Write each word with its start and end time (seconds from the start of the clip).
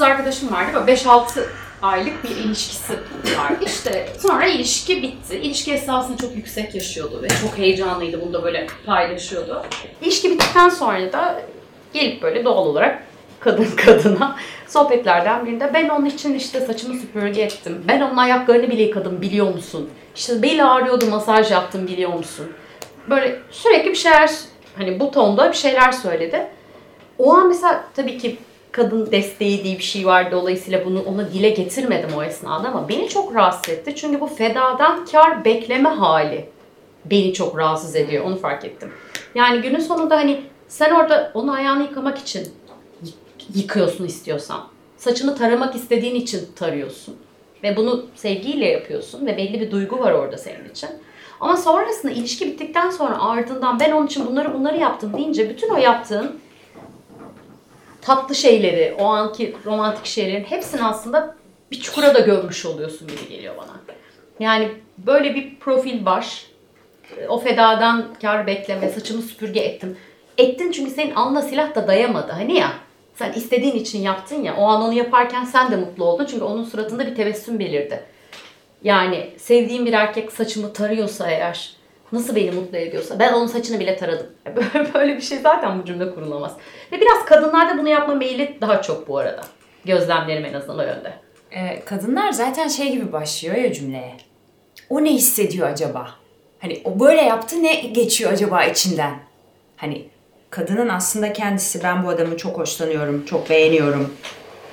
kız 0.00 0.08
arkadaşım 0.08 0.52
vardı. 0.52 0.72
Böyle 0.74 0.92
5-6 0.92 1.24
aylık 1.82 2.24
bir 2.24 2.28
ilişkisi 2.30 2.92
vardı. 3.38 3.64
İşte 3.66 4.08
sonra 4.18 4.46
ilişki 4.46 5.02
bitti. 5.02 5.36
İlişki 5.36 5.72
esasında 5.72 6.16
çok 6.16 6.36
yüksek 6.36 6.74
yaşıyordu 6.74 7.22
ve 7.22 7.28
çok 7.28 7.58
heyecanlıydı. 7.58 8.20
Bunu 8.20 8.32
da 8.32 8.44
böyle 8.44 8.66
paylaşıyordu. 8.86 9.62
İlişki 10.02 10.30
bittikten 10.30 10.68
sonra 10.68 11.12
da 11.12 11.42
gelip 11.92 12.22
böyle 12.22 12.44
doğal 12.44 12.66
olarak 12.66 13.02
kadın 13.40 13.66
kadına 13.76 14.36
sohbetlerden 14.68 15.46
birinde 15.46 15.70
ben 15.74 15.88
onun 15.88 16.06
için 16.06 16.34
işte 16.34 16.60
saçımı 16.60 17.00
süpürge 17.00 17.42
ettim. 17.42 17.84
Ben 17.88 18.00
onun 18.00 18.16
ayaklarını 18.16 18.70
bile 18.70 18.82
yıkadım 18.82 19.20
biliyor 19.20 19.54
musun? 19.54 19.90
İşte 20.16 20.42
beli 20.42 20.64
ağrıyordu 20.64 21.06
masaj 21.06 21.50
yaptım 21.50 21.86
biliyor 21.86 22.12
musun? 22.12 22.46
Böyle 23.10 23.38
sürekli 23.50 23.90
bir 23.90 23.96
şeyler 23.96 24.30
hani 24.78 25.00
bu 25.00 25.10
tonda 25.10 25.48
bir 25.48 25.56
şeyler 25.56 25.92
söyledi. 25.92 26.46
O 27.18 27.34
an 27.34 27.48
mesela 27.48 27.84
tabii 27.96 28.18
ki 28.18 28.38
kadın 28.72 29.10
desteği 29.10 29.64
diye 29.64 29.78
bir 29.78 29.82
şey 29.82 30.06
var. 30.06 30.32
Dolayısıyla 30.32 30.84
bunu 30.84 31.02
ona 31.02 31.32
dile 31.32 31.50
getirmedim 31.50 32.10
o 32.16 32.22
esnada 32.22 32.68
ama 32.68 32.88
beni 32.88 33.08
çok 33.08 33.34
rahatsız 33.34 33.74
etti. 33.74 33.94
Çünkü 33.96 34.20
bu 34.20 34.26
fedadan 34.26 35.06
kar 35.12 35.44
bekleme 35.44 35.88
hali 35.88 36.48
beni 37.04 37.32
çok 37.32 37.58
rahatsız 37.58 37.96
ediyor. 37.96 38.24
Onu 38.24 38.36
fark 38.36 38.64
ettim. 38.64 38.92
Yani 39.34 39.62
günün 39.62 39.80
sonunda 39.80 40.16
hani 40.16 40.40
sen 40.68 40.94
orada 40.94 41.30
onu 41.34 41.52
ayağını 41.52 41.82
yıkamak 41.82 42.18
için 42.18 42.48
yıkıyorsun 43.54 44.04
istiyorsan. 44.04 44.60
Saçını 44.96 45.36
taramak 45.36 45.74
istediğin 45.74 46.14
için 46.14 46.48
tarıyorsun. 46.56 47.16
Ve 47.62 47.76
bunu 47.76 48.06
sevgiyle 48.14 48.66
yapıyorsun 48.66 49.26
ve 49.26 49.36
belli 49.36 49.60
bir 49.60 49.70
duygu 49.70 49.98
var 49.98 50.12
orada 50.12 50.38
senin 50.38 50.70
için. 50.70 50.90
Ama 51.40 51.56
sonrasında 51.56 52.12
ilişki 52.12 52.46
bittikten 52.46 52.90
sonra 52.90 53.22
ardından 53.22 53.80
ben 53.80 53.92
onun 53.92 54.06
için 54.06 54.26
bunları 54.26 54.54
bunları 54.54 54.76
yaptım 54.76 55.16
deyince 55.16 55.50
bütün 55.50 55.70
o 55.70 55.76
yaptığın 55.76 56.40
tatlı 58.02 58.34
şeyleri, 58.34 58.94
o 58.98 59.04
anki 59.04 59.56
romantik 59.66 60.06
şeylerin 60.06 60.44
hepsini 60.44 60.84
aslında 60.84 61.34
bir 61.70 61.80
çukura 61.80 62.14
da 62.14 62.20
gömmüş 62.20 62.66
oluyorsun 62.66 63.08
gibi 63.08 63.28
geliyor 63.28 63.54
bana. 63.56 63.80
Yani 64.40 64.68
böyle 64.98 65.34
bir 65.34 65.56
profil 65.56 66.06
var. 66.06 66.46
O 67.28 67.38
fedadan 67.38 68.06
kar 68.22 68.46
bekleme, 68.46 68.88
saçımı 68.88 69.22
süpürge 69.22 69.60
ettim. 69.60 69.96
Ettin 70.38 70.72
çünkü 70.72 70.90
senin 70.90 71.14
alnına 71.14 71.42
silah 71.42 71.74
da 71.74 71.86
dayamadı. 71.86 72.32
Hani 72.32 72.58
ya 72.58 72.72
sen 73.14 73.32
istediğin 73.32 73.74
için 73.74 74.02
yaptın 74.02 74.42
ya. 74.42 74.56
O 74.56 74.64
an 74.64 74.82
onu 74.82 74.92
yaparken 74.92 75.44
sen 75.44 75.70
de 75.72 75.76
mutlu 75.76 76.04
oldun. 76.04 76.26
Çünkü 76.30 76.44
onun 76.44 76.64
suratında 76.64 77.06
bir 77.06 77.14
tebessüm 77.14 77.58
belirdi. 77.58 78.04
Yani 78.84 79.30
sevdiğim 79.36 79.86
bir 79.86 79.92
erkek 79.92 80.32
saçımı 80.32 80.72
tarıyorsa 80.72 81.30
eğer 81.30 81.72
nasıl 82.12 82.36
beni 82.36 82.50
mutlu 82.50 82.78
ediyorsa 82.78 83.18
ben 83.18 83.32
onun 83.32 83.46
saçını 83.46 83.80
bile 83.80 83.96
taradım. 83.96 84.26
Böyle 84.94 85.16
bir 85.16 85.20
şey 85.20 85.38
zaten 85.38 85.82
bu 85.82 85.84
cümle 85.84 86.14
kurulamaz. 86.14 86.56
Ve 86.92 87.00
biraz 87.00 87.24
kadınlarda 87.24 87.78
bunu 87.78 87.88
yapma 87.88 88.14
meyili 88.14 88.58
daha 88.60 88.82
çok 88.82 89.08
bu 89.08 89.18
arada. 89.18 89.40
Gözlemlerim 89.84 90.44
en 90.44 90.54
azından 90.54 90.78
o 90.78 90.82
yönde. 90.82 91.12
Ee, 91.50 91.80
kadınlar 91.84 92.32
zaten 92.32 92.68
şey 92.68 92.92
gibi 92.92 93.12
başlıyor 93.12 93.56
ya 93.56 93.72
cümleye. 93.72 94.16
O 94.90 95.04
ne 95.04 95.12
hissediyor 95.12 95.68
acaba? 95.68 96.10
Hani 96.58 96.80
o 96.84 97.00
böyle 97.00 97.22
yaptı 97.22 97.62
ne 97.62 97.74
geçiyor 97.74 98.32
acaba 98.32 98.64
içinden? 98.64 99.14
Hani 99.76 100.08
kadının 100.50 100.88
aslında 100.88 101.32
kendisi 101.32 101.82
ben 101.82 102.04
bu 102.04 102.08
adamı 102.08 102.36
çok 102.36 102.58
hoşlanıyorum, 102.58 103.24
çok 103.24 103.50
beğeniyorum. 103.50 104.14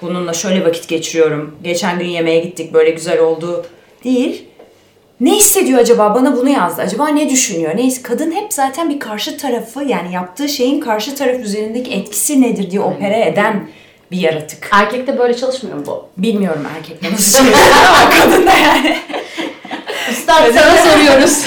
Bununla 0.02 0.34
şöyle 0.34 0.66
vakit 0.66 0.88
geçiriyorum. 0.88 1.56
Geçen 1.64 2.00
gün 2.00 2.06
yemeğe 2.06 2.40
gittik 2.40 2.74
böyle 2.74 2.90
güzel 2.90 3.20
oldu 3.20 3.66
değil. 4.04 4.47
Ne 5.20 5.36
hissediyor 5.36 5.80
acaba? 5.80 6.16
Bana 6.16 6.38
bunu 6.38 6.50
yazdı. 6.50 6.82
Acaba 6.82 7.08
ne 7.08 7.30
düşünüyor? 7.30 7.72
Neyse 7.76 8.02
kadın 8.02 8.32
hep 8.32 8.54
zaten 8.54 8.90
bir 8.90 9.00
karşı 9.00 9.38
tarafı 9.38 9.84
yani 9.84 10.14
yaptığı 10.14 10.50
şeyin 10.50 10.80
karşı 10.80 11.16
taraf 11.16 11.40
üzerindeki 11.40 11.94
etkisi 11.94 12.42
nedir 12.42 12.72
diye 12.72 12.82
opera 12.82 13.16
eden 13.16 13.70
bir 14.12 14.18
yaratık. 14.18 14.70
Erkekte 14.72 15.20
böyle 15.20 15.38
çalışmıyor 15.38 15.78
mu 15.78 15.84
bu? 15.88 16.10
Bilmiyorum 16.18 16.68
erkekte 16.78 17.12
nasıl 17.14 17.38
çalışıyor 17.38 17.68
ama 17.90 18.10
kadın 18.10 18.48
da 18.48 18.52
yani. 18.52 18.98
Üstad 20.12 20.52
sana 20.54 20.78
soruyoruz. 20.78 21.46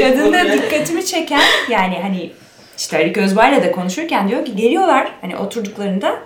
kadın 0.00 0.32
da 0.32 0.52
dikkatimi 0.52 1.06
çeken 1.06 1.42
yani 1.70 1.98
hani 2.02 2.30
işte 2.78 2.96
Ali 2.96 3.20
Özbay'la 3.20 3.62
da 3.62 3.72
konuşurken 3.72 4.28
diyor 4.28 4.44
ki 4.44 4.56
geliyorlar 4.56 5.12
hani 5.20 5.36
oturduklarında 5.36 6.16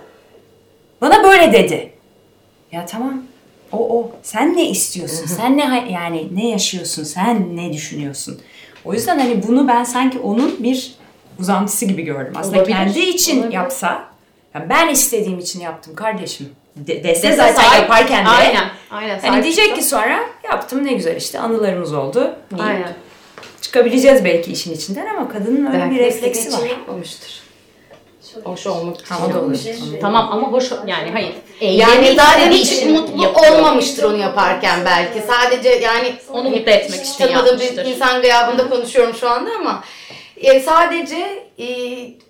bana 1.01 1.23
böyle 1.23 1.53
dedi. 1.53 1.91
Ya 2.71 2.85
tamam 2.85 3.23
o 3.71 3.99
o 3.99 4.11
sen 4.23 4.57
ne 4.57 4.69
istiyorsun 4.69 5.25
sen 5.25 5.57
ne 5.57 5.87
yani 5.91 6.27
ne 6.35 6.47
yaşıyorsun 6.49 7.03
sen 7.03 7.57
ne 7.57 7.73
düşünüyorsun. 7.73 8.39
O 8.85 8.93
yüzden 8.93 9.19
hani 9.19 9.47
bunu 9.47 9.67
ben 9.67 9.83
sanki 9.83 10.19
onun 10.19 10.63
bir 10.63 10.91
uzantısı 11.39 11.85
gibi 11.85 12.01
gördüm. 12.01 12.33
Aslında 12.35 12.57
Olabilir, 12.57 12.75
kendi 12.75 12.99
için 12.99 13.37
olabilir. 13.39 13.53
yapsa 13.53 14.03
ya 14.55 14.69
ben 14.69 14.87
istediğim 14.89 15.39
için 15.39 15.59
yaptım 15.59 15.95
kardeşim 15.95 16.49
de, 16.75 17.03
dese 17.03 17.23
Dese 17.27 17.35
zaten 17.35 17.53
sahip- 17.63 17.81
yaparken 17.81 18.25
de 18.25 18.29
Aynen. 18.29 18.63
Aynen. 18.91 19.19
hani 19.19 19.43
diyecek 19.43 19.65
çıksa- 19.65 19.79
ki 19.81 19.85
sonra 19.87 20.19
yaptım 20.43 20.85
ne 20.85 20.93
güzel 20.93 21.15
işte 21.15 21.39
anılarımız 21.39 21.93
oldu. 21.93 22.35
deyip 22.51 22.63
Aynen. 22.65 22.93
Çıkabileceğiz 23.61 24.23
belki 24.25 24.51
işin 24.51 24.73
içinden 24.73 25.05
ama 25.05 25.29
kadının 25.29 25.65
öyle 25.65 25.79
Belki 25.79 25.95
bir 25.95 25.99
refleksi 25.99 26.53
var. 26.53 26.65
yapmamıştır. 26.65 27.40
Hoş 28.43 28.67
olmak 28.67 29.01
için. 29.01 29.15
O 29.15 29.33
da 29.33 29.41
olur. 29.41 29.57
Tamam 30.01 30.29
ama 30.31 30.47
hoş 30.51 30.71
yani 30.87 31.11
hayır. 31.11 31.33
Yani 31.61 31.91
Eğlenmek 31.91 32.15
zaten 32.15 32.51
hiç 32.51 32.71
için 32.71 32.91
mutlu 32.91 33.23
yapıyor. 33.23 33.53
olmamıştır 33.59 34.03
onu 34.03 34.17
yaparken 34.17 34.79
belki. 34.85 35.21
Sadece 35.27 35.69
yani 35.69 36.15
Onu 36.29 36.49
mutlu 36.49 36.71
etmek 36.71 37.01
için 37.01 37.17
tanımadığım 37.17 37.59
bir 37.59 37.85
insan 37.85 38.21
gıyabında 38.21 38.69
konuşuyorum 38.69 39.15
şu 39.15 39.29
anda 39.29 39.49
ama 39.59 39.83
e, 40.37 40.59
sadece 40.59 41.43
e, 41.59 41.67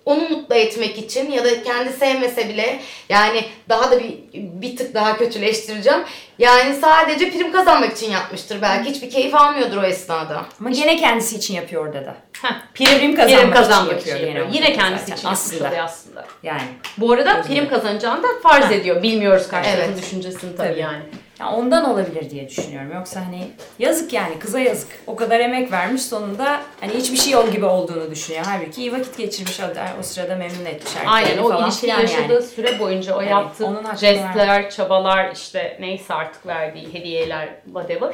onu 0.04 0.28
mutlu 0.28 0.54
etmek 0.54 0.98
için 0.98 1.30
ya 1.30 1.44
da 1.44 1.62
kendi 1.62 1.92
sevmese 1.92 2.48
bile 2.48 2.80
yani 3.08 3.44
daha 3.68 3.90
da 3.90 3.98
bir 4.00 4.14
bir 4.34 4.76
tık 4.76 4.94
daha 4.94 5.16
kötüleştireceğim. 5.16 6.00
Yani 6.42 6.74
sadece 6.74 7.30
prim 7.30 7.52
kazanmak 7.52 7.92
için 7.96 8.10
yapmıştır 8.10 8.62
belki. 8.62 8.90
Hiçbir 8.90 9.10
keyif 9.10 9.34
almıyordur 9.34 9.76
o 9.76 9.82
esnada. 9.84 10.44
Ama 10.60 10.70
gene 10.70 10.96
kendisi 10.96 11.36
için 11.36 11.54
yapıyor 11.54 11.86
orada 11.86 12.06
da. 12.06 12.14
Heh, 12.42 12.54
Prim 12.74 12.98
prim 12.98 13.16
kazanmak, 13.16 13.52
kazanmak 13.56 14.00
için 14.00 14.16
için 14.16 14.26
yapıyor. 14.26 14.46
Yine 14.52 14.72
kendisi 14.72 15.04
zaten 15.04 15.16
için 15.16 15.28
aslında. 15.28 15.82
aslında. 15.82 16.24
Yani. 16.42 16.62
Bu 16.98 17.12
arada 17.12 17.42
prim 17.42 17.68
kazanacağını 17.68 18.22
da 18.22 18.26
farz 18.42 18.72
ediyor. 18.72 19.02
Bilmiyoruz 19.02 19.48
karşı 19.48 19.70
tarafın 19.70 19.92
Evet. 19.92 20.02
düşüncesini 20.02 20.56
tabii, 20.56 20.68
Tabii. 20.68 20.80
yani. 20.80 21.02
Ya 21.42 21.50
ondan 21.50 21.90
olabilir 21.90 22.30
diye 22.30 22.48
düşünüyorum. 22.48 22.92
Yoksa 22.94 23.26
hani 23.26 23.48
yazık 23.78 24.12
yani 24.12 24.38
kıza 24.38 24.60
yazık. 24.60 24.88
O 25.06 25.16
kadar 25.16 25.40
emek 25.40 25.72
vermiş 25.72 26.02
sonunda 26.02 26.60
hani 26.80 26.94
hiçbir 26.94 27.16
şey 27.16 27.32
yol 27.32 27.48
gibi 27.48 27.64
olduğunu 27.64 28.10
düşünüyor. 28.10 28.44
Halbuki 28.48 28.80
iyi 28.80 28.92
vakit 28.92 29.16
geçirmiş 29.16 29.60
o, 29.60 29.64
o 30.00 30.02
sırada 30.02 30.36
memnun 30.36 30.64
etmiş 30.64 30.92
erkeğini 30.96 31.10
Aynen 31.10 31.38
o 31.38 31.48
falan 31.48 31.70
filan 31.70 32.00
yaşadığı 32.00 32.32
yani. 32.32 32.42
süre 32.42 32.78
boyunca 32.78 33.14
o 33.14 33.18
Hani 33.18 33.30
yaptığı 33.30 33.66
onun 33.66 33.84
hakkını 33.84 33.98
jestler, 33.98 34.70
çabalar 34.70 35.32
işte 35.32 35.76
neyse 35.80 36.14
artık 36.14 36.46
verdiği 36.46 36.94
hediyeler 36.94 37.48
whatever. 37.64 38.12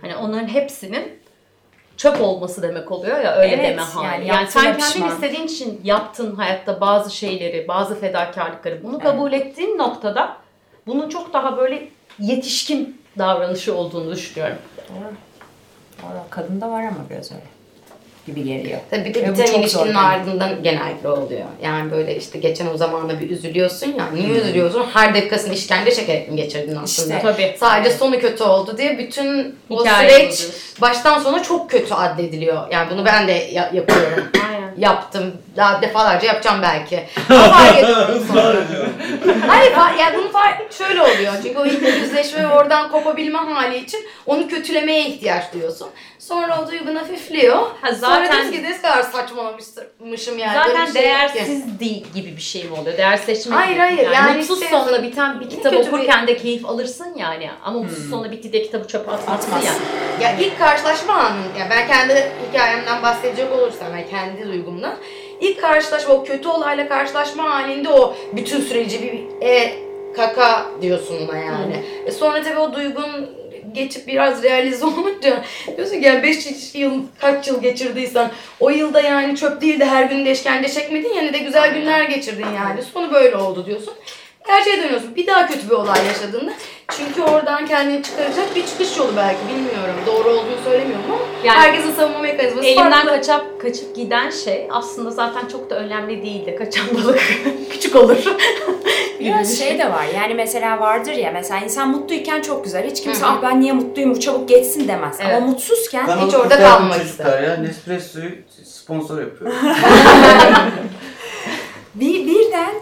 Hani 0.00 0.16
onların 0.16 0.48
hepsinin 0.48 1.20
çöp 1.96 2.20
olması 2.20 2.62
demek 2.62 2.92
oluyor 2.92 3.20
ya 3.20 3.36
öyle 3.36 3.54
Evet, 3.54 3.68
deme 3.68 3.82
hali. 3.82 4.06
yani 4.06 4.26
Yani, 4.26 4.48
sen 4.48 4.78
kendin 4.78 5.08
istediğin 5.08 5.46
için 5.46 5.80
yaptın 5.84 6.34
hayatta 6.34 6.80
bazı 6.80 7.16
şeyleri, 7.16 7.68
bazı 7.68 8.00
fedakarlıkları. 8.00 8.84
Bunu 8.84 8.98
kabul 8.98 9.32
ettiğin 9.32 9.78
noktada 9.78 10.36
bunun 10.86 11.08
çok 11.08 11.32
daha 11.32 11.56
böyle 11.56 11.88
yetişkin 12.18 13.00
davranışı 13.18 13.74
olduğunu 13.74 14.12
düşünüyorum. 14.12 14.56
Doğru. 14.88 15.12
Doğru. 16.02 16.18
Kadında 16.30 16.70
var 16.70 16.82
ama 16.82 16.96
biraz 17.10 17.32
öyle 17.32 17.42
gibi 18.26 18.44
geliyor. 18.44 18.80
Tabii 18.90 19.04
bir 19.04 19.14
de 19.14 19.22
Ve 19.28 19.32
biten 19.32 19.60
ilişkinin 19.60 19.84
yani. 19.86 19.98
ardından 19.98 20.62
genellikle 20.62 21.08
oluyor. 21.08 21.44
Yani 21.64 21.90
böyle 21.90 22.16
işte 22.16 22.38
geçen 22.38 22.66
o 22.66 22.76
zamanda 22.76 23.20
bir 23.20 23.30
üzülüyorsun 23.30 23.86
ya. 23.98 24.06
Niye 24.14 24.28
üzülüyorsun? 24.28 24.86
Her 24.94 25.14
dakikasını 25.14 25.54
işkence 25.54 25.94
çekerek 25.94 26.30
mi 26.30 26.36
geçirdin 26.36 26.76
aslında? 26.76 27.16
İşte. 27.16 27.28
Tabii. 27.32 27.56
Sadece 27.60 27.90
sonu 27.96 28.20
kötü 28.20 28.44
oldu 28.44 28.78
diye 28.78 28.98
bütün 28.98 29.56
o 29.70 29.80
Hikaye 29.80 30.08
süreç 30.10 30.30
bozuyorsun. 30.30 30.80
baştan 30.80 31.18
sona 31.22 31.42
çok 31.42 31.70
kötü 31.70 31.94
addediliyor. 31.94 32.70
Yani 32.70 32.90
bunu 32.90 33.04
ben 33.04 33.28
de 33.28 33.32
ya- 33.32 33.70
yapıyorum. 33.74 34.24
Aynen. 34.48 34.59
Yaptım. 34.80 35.32
Daha 35.56 35.82
defalarca 35.82 36.26
yapacağım 36.26 36.58
belki. 36.62 37.04
Ama 37.30 37.48
fark 37.48 37.78
ettim 37.78 38.26
sonra. 38.32 38.56
Hayır 39.48 39.72
fa- 39.72 39.98
yani 40.00 40.16
bunu 40.18 40.32
fark 40.32 40.72
şöyle 40.72 41.02
oluyor. 41.02 41.32
Çünkü 41.42 41.58
o 41.58 41.66
ilk 41.66 41.82
yüzleşme 41.82 42.42
ve 42.48 42.52
oradan 42.54 42.90
kopabilme 42.90 43.38
hali 43.38 43.78
için 43.78 44.00
onu 44.26 44.48
kötülemeye 44.48 45.06
ihtiyaç 45.06 45.52
duyuyorsun. 45.52 45.88
Sonra 46.18 46.62
o 46.62 46.70
duygun 46.70 46.96
hafifliyor. 46.96 47.56
Ha, 47.56 47.88
Sonra 47.88 47.94
zaten- 47.96 48.32
diyorsun 48.32 48.52
ki 48.52 48.62
ne 48.62 48.76
kadar 48.82 49.02
saçmalamışım 49.02 50.38
yani. 50.38 50.54
Zaten 50.64 50.84
şey 50.86 50.94
değersiz 50.94 51.80
değil 51.80 52.06
gibi 52.14 52.36
bir 52.36 52.42
şey 52.42 52.64
mi 52.64 52.72
oluyor? 52.80 52.96
Değersizleşme 52.96 53.56
Hayır, 53.56 53.70
gibi. 53.70 53.80
hayır, 53.80 54.10
yani 54.10 54.36
mutsuz 54.38 54.62
işte- 54.62 54.70
sonla 54.76 55.02
biten 55.02 55.40
bir 55.40 55.50
kitap 55.50 55.72
kötü 55.72 55.76
bir- 55.82 55.88
okurken 55.88 56.26
de 56.26 56.36
keyif 56.36 56.66
alırsın 56.66 57.14
yani. 57.16 57.50
Ama 57.64 57.78
mutsuz 57.78 58.10
sonla 58.10 58.30
bitti 58.30 58.52
de 58.52 58.62
kitabı 58.62 58.88
çöpe 58.88 59.10
atmazsın 59.10 59.46
Atmazsın. 59.52 59.66
yani. 60.20 60.22
Ya 60.22 60.46
ilk 60.46 60.58
karşılaşma 60.58 61.14
anın, 61.14 61.42
ya 61.58 61.66
ben 61.70 61.86
kendi 61.88 62.32
hikayemden 62.50 63.02
bahsedecek 63.02 63.52
olursam, 63.52 63.88
yani 63.92 64.06
kendi 64.10 64.48
duygumdan. 64.70 64.96
ilk 65.40 65.60
karşılaşma, 65.60 66.14
o 66.14 66.24
kötü 66.24 66.48
olayla 66.48 66.88
karşılaşma 66.88 67.50
halinde 67.50 67.88
o 67.88 68.14
bütün 68.32 68.60
süreci 68.60 69.02
bir 69.02 69.46
e 69.46 69.72
kaka 70.16 70.66
diyorsun 70.82 71.28
ona 71.28 71.38
yani. 71.38 71.84
E 72.06 72.12
sonra 72.12 72.42
tabii 72.42 72.58
o 72.58 72.74
duygun 72.74 73.30
geçip 73.72 74.06
biraz 74.06 74.42
realize 74.42 74.84
olunca 74.86 75.42
diyorsun 75.76 76.00
ki 76.00 76.06
yani 76.06 76.22
5 76.22 76.74
yıl 76.74 76.92
kaç 77.20 77.48
yıl 77.48 77.62
geçirdiysen 77.62 78.30
o 78.60 78.70
yılda 78.70 79.00
yani 79.00 79.36
çöp 79.36 79.60
değil 79.60 79.80
de 79.80 79.84
her 79.84 80.04
gün 80.04 80.24
de 80.26 80.32
işkence 80.32 80.68
çekmedin 80.68 81.14
yani 81.14 81.32
de 81.32 81.38
güzel 81.38 81.74
günler 81.74 82.02
geçirdin 82.04 82.46
yani. 82.56 82.82
Sonu 82.82 83.12
böyle 83.12 83.36
oldu 83.36 83.66
diyorsun. 83.66 83.94
gerçeğe 84.46 84.78
dönüyorsun. 84.78 85.16
Bir 85.16 85.26
daha 85.26 85.46
kötü 85.46 85.70
bir 85.70 85.74
olay 85.74 86.06
yaşadığında 86.06 86.52
çünkü 87.00 87.22
oradan 87.22 87.66
kendini 87.66 88.02
çıkaracak 88.02 88.56
bir 88.56 88.66
çıkış 88.66 88.96
yolu 88.98 89.12
belki 89.16 89.40
bilmiyorum. 89.48 89.94
Doğru 90.06 90.28
olduğunu 90.28 90.64
söylemiyorum 90.64 91.04
ama 91.08 91.20
Yani 91.44 91.58
herkesin 91.58 91.92
savunma 91.92 92.18
mekanizması 92.18 92.66
Elimden 92.66 92.90
farklı. 92.90 93.10
kaçıp 93.10 93.60
kaçıp 93.60 93.96
giden 93.96 94.30
şey 94.30 94.68
aslında 94.70 95.10
zaten 95.10 95.48
çok 95.48 95.70
da 95.70 95.74
önemli 95.74 96.22
değildi. 96.22 96.56
Kaçan 96.58 96.84
balık 96.94 97.20
küçük 97.70 97.96
olur. 97.96 98.16
Biraz 99.20 99.58
şey 99.58 99.78
de 99.78 99.90
var 99.90 100.04
yani 100.16 100.34
mesela 100.34 100.80
vardır 100.80 101.12
ya 101.12 101.30
mesela 101.32 101.60
insan 101.60 101.88
mutluyken 101.88 102.42
çok 102.42 102.64
güzel. 102.64 102.90
Hiç 102.90 103.02
kimse 103.02 103.26
ah 103.26 103.42
ben 103.42 103.60
niye 103.60 103.72
mutluyum 103.72 104.14
bu 104.14 104.20
çabuk 104.20 104.48
geçsin 104.48 104.88
demez. 104.88 105.16
Evet. 105.20 105.36
Ama 105.36 105.46
mutsuzken 105.46 106.00
Hiç 106.00 106.06
Kanalı 106.06 106.26
orada 106.26 106.42
kurtaran 106.42 106.78
kalmak 106.78 106.98
çocuklar 106.98 107.42
ya. 107.42 107.56
Nespresso'yu 107.56 108.30
sponsor 108.64 109.20
yapıyor. 109.20 109.52
bir, 111.94 112.26
birden 112.26 112.74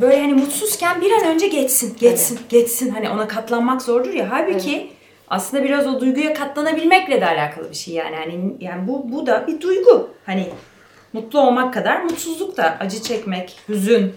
böyle 0.00 0.20
hani 0.20 0.34
mutsuzken 0.34 1.00
bir 1.00 1.12
an 1.12 1.24
önce 1.24 1.46
geçsin, 1.48 1.96
geçsin, 2.00 2.38
geçsin. 2.48 2.90
Hani 2.90 3.10
ona 3.10 3.28
katlanmak 3.28 3.82
zordur 3.82 4.12
ya. 4.12 4.26
Halbuki 4.30 4.90
aslında 5.28 5.64
biraz 5.64 5.86
o 5.86 6.00
duyguya 6.00 6.34
katlanabilmekle 6.34 7.20
de 7.20 7.26
alakalı 7.26 7.70
bir 7.70 7.74
şey 7.76 7.94
yani. 7.94 8.16
Hani 8.16 8.56
yani 8.60 8.88
bu 8.88 9.12
bu 9.12 9.26
da 9.26 9.46
bir 9.46 9.60
duygu. 9.60 10.10
Hani 10.26 10.48
mutlu 11.12 11.40
olmak 11.40 11.74
kadar 11.74 12.02
mutsuzluk 12.02 12.56
da 12.56 12.76
acı 12.80 13.02
çekmek, 13.02 13.58
hüzün, 13.68 14.14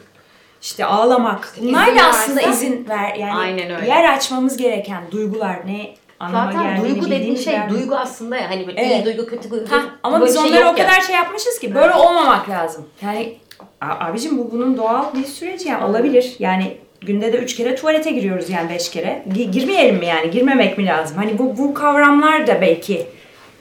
işte 0.62 0.86
ağlamak. 0.86 1.54
Bunlar 1.62 1.88
İzin 1.88 1.98
da 2.00 2.04
aslında 2.04 2.42
izin 2.42 2.86
ver 2.90 3.16
yani 3.16 3.34
Aynen 3.34 3.76
öyle. 3.76 3.88
yer 3.88 4.14
açmamız 4.14 4.58
gereken 4.58 5.04
duygular 5.12 5.56
ne 5.68 5.94
anlama 6.20 6.52
Zaten 6.52 6.82
duygu 6.82 7.06
dediğin 7.12 7.36
şey 7.36 7.54
yer- 7.54 7.70
duygu 7.70 7.96
aslında 7.96 8.38
ya 8.38 8.50
hani 8.50 8.68
böyle 8.68 8.82
Evet. 8.82 8.92
iyi 8.92 9.06
duygu 9.06 9.26
kötü 9.26 9.52
duygu. 9.52 9.72
Ha, 9.72 9.82
ama 10.04 10.26
biz 10.26 10.34
şey 10.34 10.44
onları 10.52 10.64
o 10.64 10.68
yok 10.68 10.80
ya. 10.80 10.88
kadar 10.88 11.02
şey 11.02 11.16
yapmışız 11.16 11.60
ki 11.60 11.76
böyle 11.76 11.94
olmamak 11.94 12.50
lazım. 12.50 12.86
Yani 13.02 13.38
a- 13.82 14.06
abicim 14.06 14.38
bu 14.38 14.52
bunun 14.52 14.78
doğal 14.78 15.14
bir 15.16 15.24
süreci 15.26 15.70
yani 15.70 15.86
olabilir. 15.86 16.36
Yani 16.40 16.78
günde 17.02 17.34
de 17.34 17.38
üç 17.38 17.56
kere 17.56 17.76
tuvalete 17.76 18.12
giriyoruz 18.12 18.50
yani 18.50 18.70
beş 18.70 18.90
kere. 18.92 19.24
Gi- 19.34 19.52
girmeyelim 19.52 19.96
mi 19.96 20.06
yani? 20.06 20.32
Girmemek 20.32 20.78
mi 20.78 20.86
lazım? 20.86 21.18
Hani 21.18 21.38
bu, 21.38 21.58
bu 21.58 21.74
kavramlar 21.74 22.48
da 22.48 22.62
belki 22.62 23.06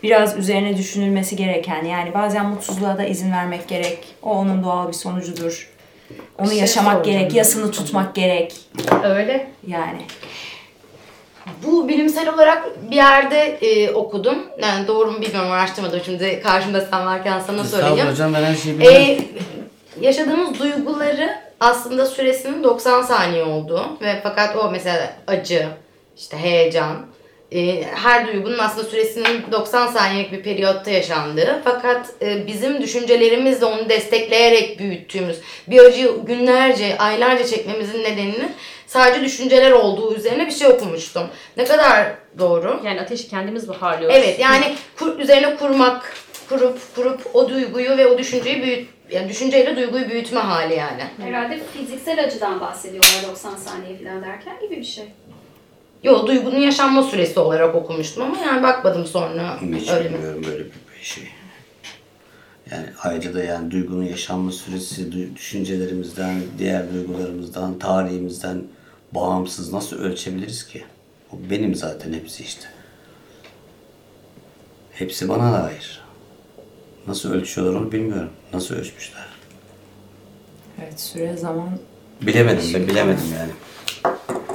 biraz 0.02 0.36
üzerine 0.38 0.76
düşünülmesi 0.76 1.36
gereken. 1.36 1.84
Yani 1.84 2.14
bazen 2.14 2.46
mutsuzluğa 2.46 2.98
da 2.98 3.04
izin 3.04 3.32
vermek 3.32 3.68
gerek. 3.68 3.98
O 4.22 4.30
onun 4.30 4.62
doğal 4.64 4.88
bir 4.88 4.92
sonucudur. 4.92 5.70
Onu 6.38 6.48
şey 6.48 6.58
yaşamak 6.58 7.04
gerek, 7.04 7.34
yasını 7.34 7.70
tutmak 7.70 8.14
gerek. 8.14 8.54
Öyle. 9.04 9.46
Yani. 9.66 10.00
Bu 11.66 11.88
bilimsel 11.88 12.34
olarak 12.34 12.90
bir 12.90 12.96
yerde 12.96 13.38
e, 13.60 13.90
okudum. 13.90 14.38
Yani 14.62 14.86
doğru 14.86 15.10
mu 15.12 15.20
bilmiyorum 15.20 15.50
araştırmadım. 15.50 16.00
Şimdi 16.04 16.40
karşımda 16.42 16.80
sen 16.80 17.06
varken 17.06 17.40
sana 17.46 17.64
sorayım. 17.64 17.86
Estağfurullah 17.98 18.12
hocam 18.12 18.34
ben 18.34 18.42
her 18.44 18.54
şeyi 18.54 18.78
biliyorum. 18.78 19.02
Yaşadığımız 20.00 20.60
duyguları 20.60 21.38
aslında 21.60 22.06
süresinin 22.06 22.62
90 22.62 23.02
saniye 23.02 23.44
olduğu 23.44 23.98
ve 24.00 24.20
fakat 24.22 24.56
o 24.56 24.70
mesela 24.70 25.16
acı, 25.26 25.66
işte 26.16 26.36
heyecan, 26.36 27.06
e, 27.52 27.82
her 27.82 28.26
duygunun 28.26 28.58
aslında 28.58 28.88
süresinin 28.88 29.52
90 29.52 29.86
saniyelik 29.86 30.32
bir 30.32 30.42
periyotta 30.42 30.90
yaşandığı 30.90 31.60
fakat 31.64 32.06
e, 32.22 32.46
bizim 32.46 32.82
düşüncelerimizle 32.82 33.66
onu 33.66 33.88
destekleyerek 33.88 34.78
büyüttüğümüz 34.78 35.40
bir 35.68 35.78
acıyı 35.78 36.10
günlerce, 36.24 36.98
aylarca 36.98 37.46
çekmemizin 37.46 38.02
nedeninin 38.02 38.52
sadece 38.86 39.24
düşünceler 39.24 39.70
olduğu 39.70 40.14
üzerine 40.14 40.46
bir 40.46 40.52
şey 40.52 40.68
okumuştum. 40.68 41.26
Ne 41.56 41.64
kadar 41.64 42.06
doğru? 42.38 42.80
Yani 42.84 43.00
ateşi 43.00 43.28
kendimiz 43.28 43.68
buharlıyoruz. 43.68 44.16
Evet 44.18 44.40
yani 44.40 44.74
kur, 44.98 45.18
üzerine 45.18 45.56
kurmak, 45.56 46.16
kurup 46.48 46.78
kurup 46.94 47.20
o 47.34 47.48
duyguyu 47.48 47.96
ve 47.96 48.06
o 48.06 48.18
düşünceyi 48.18 48.62
büyüt, 48.62 48.88
yani 49.10 49.28
düşünceyle 49.28 49.76
duyguyu 49.76 50.08
büyütme 50.08 50.40
hali 50.40 50.74
yani. 50.74 51.02
Herhalde 51.18 51.60
fiziksel 51.72 52.24
açıdan 52.24 52.60
bahsediyorlar 52.60 53.30
90 53.30 53.56
saniye 53.56 53.98
falan 53.98 54.22
derken 54.22 54.60
gibi 54.60 54.76
bir 54.76 54.84
şey. 54.84 55.04
Yo 56.02 56.26
duygunun 56.26 56.58
yaşanma 56.58 57.02
süresi 57.02 57.40
olarak 57.40 57.74
okumuştum 57.74 58.22
ama 58.22 58.38
yani 58.38 58.62
bakmadım 58.62 59.06
sonra 59.06 59.60
Hiç 59.74 59.88
öyle 59.90 60.08
mi? 60.08 60.14
bilmiyorum 60.14 60.42
böyle 60.46 60.64
bir 60.64 61.04
şey. 61.04 61.24
Yani 62.70 62.86
ayrıca 63.02 63.34
da 63.34 63.44
yani 63.44 63.70
duygunun 63.70 64.04
yaşanma 64.04 64.52
süresi, 64.52 65.34
düşüncelerimizden, 65.36 66.34
diğer 66.58 66.92
duygularımızdan, 66.94 67.78
tarihimizden 67.78 68.62
bağımsız 69.12 69.72
nasıl 69.72 69.98
ölçebiliriz 69.98 70.66
ki? 70.66 70.84
O 71.32 71.36
benim 71.50 71.74
zaten 71.74 72.12
hepsi 72.12 72.42
işte. 72.42 72.66
Hepsi 74.92 75.28
bana 75.28 75.62
dair. 75.62 76.05
Nasıl 77.08 77.32
ölçüyorlar 77.32 77.80
onu 77.80 77.92
bilmiyorum. 77.92 78.30
Nasıl 78.52 78.74
ölçmüşler? 78.74 79.26
Evet 80.82 81.00
süre 81.00 81.36
zaman 81.36 81.68
Bilemedim 82.22 82.74
ben 82.74 82.88
bilemedim 82.88 83.34
yani. 83.38 83.50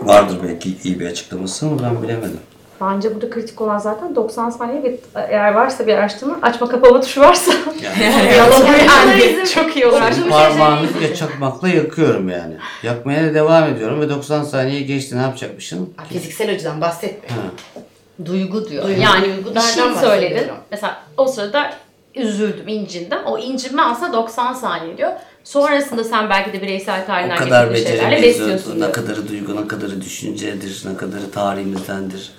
Vardır 0.03 0.38
belki 0.44 0.77
iyi 0.83 1.00
bir 1.00 1.06
açıklaması 1.06 1.65
ama 1.65 1.83
ben 1.83 2.03
bilemedim. 2.03 2.39
Bence 2.81 3.15
burada 3.15 3.30
kritik 3.30 3.62
olan 3.62 3.77
zaten 3.77 4.15
90 4.15 4.50
saniye 4.50 4.83
ve 4.83 5.00
eğer 5.15 5.53
varsa 5.53 5.88
bir 5.88 5.94
araştırma 5.94 6.39
açma 6.42 6.69
kapama 6.69 7.01
tuşu 7.01 7.21
varsa 7.21 7.51
Yani 7.83 8.36
yani 8.88 9.47
çok 9.54 9.75
iyi 9.75 9.86
olur. 9.86 10.01
Bizim 10.09 10.30
parmağını 10.30 10.88
bile 10.95 11.15
çakmakla 11.15 11.69
yakıyorum 11.69 12.30
yani. 12.30 12.54
Yakmaya 12.83 13.30
da 13.30 13.33
devam 13.33 13.63
ediyorum 13.63 14.01
ve 14.01 14.09
90 14.09 14.44
saniye 14.44 14.81
geçti 14.81 15.18
ne 15.18 15.21
yapacakmışım? 15.21 15.94
Ha, 15.97 16.04
Fiziksel 16.09 16.54
açıdan 16.56 16.81
bahsetmiyor. 16.81 17.44
Ha. 17.44 17.81
Duygu 18.25 18.69
diyor. 18.69 18.83
Duygu. 18.83 19.01
Yani 19.01 19.25
Duygulardan 19.25 19.89
bir 19.89 20.00
şey 20.00 20.09
söyledin. 20.09 20.47
Mesela 20.71 21.04
o 21.18 21.27
sırada 21.27 21.74
üzüldüm, 22.15 22.67
incindim. 22.67 23.19
O 23.25 23.37
incinme 23.37 23.81
aslında 23.81 24.13
90 24.13 24.53
saniye 24.53 24.97
diyor. 24.97 25.11
Sonrasında 25.43 26.03
sen 26.03 26.29
belki 26.29 26.53
de 26.53 26.61
bireysel 26.61 27.05
tarihinden 27.05 27.37
kadar 27.37 27.67
getirdiğin 27.67 27.97
şeylerle 27.97 28.21
besliyorsun 28.21 28.79
Ne 28.79 28.91
kadarı 28.91 29.27
duygu, 29.27 29.61
ne 29.63 29.67
kadarı 29.67 30.01
düşüncedir, 30.01 30.83
ne 30.85 30.97
kadarı 30.97 31.31
tarihimizdendir. 31.31 32.31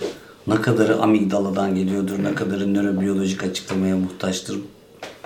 Ne 0.47 0.61
kadarı 0.61 1.03
amigdaladan 1.03 1.75
geliyordur, 1.75 2.25
ne 2.25 2.35
kadarı 2.35 2.75
nörobiyolojik 2.75 3.45
açıklamaya 3.45 3.97
muhtaçtır. 3.97 4.59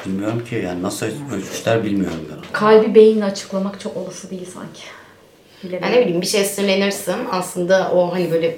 Bilmiyorum 0.07 0.45
ki 0.51 0.55
yani 0.55 0.83
nasıl 0.83 1.07
ölçmüşler 1.07 1.85
bilmiyorum 1.85 2.19
ben. 2.31 2.37
onu. 2.37 2.45
Kalbi 2.53 2.95
beyinle 2.95 3.25
açıklamak 3.25 3.81
çok 3.81 3.97
olası 3.97 4.31
değil 4.31 4.47
sanki. 4.55 4.83
Yani 5.63 5.73
Bilemiyorum. 5.73 5.97
ne 5.97 6.03
bileyim 6.03 6.21
bir 6.21 6.27
şey 6.27 6.45
sinirlenirsin 6.45 7.15
aslında 7.33 7.91
o 7.95 8.13
hani 8.13 8.31
böyle 8.31 8.57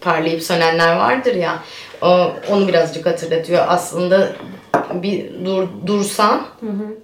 parlayıp 0.00 0.42
sönenler 0.42 0.96
vardır 0.96 1.34
ya 1.34 1.62
o, 2.02 2.32
onu 2.50 2.68
birazcık 2.68 3.06
hatırlatıyor. 3.06 3.64
Aslında 3.68 4.32
bir 4.94 5.44
dur, 5.44 5.68
dursan 5.86 6.42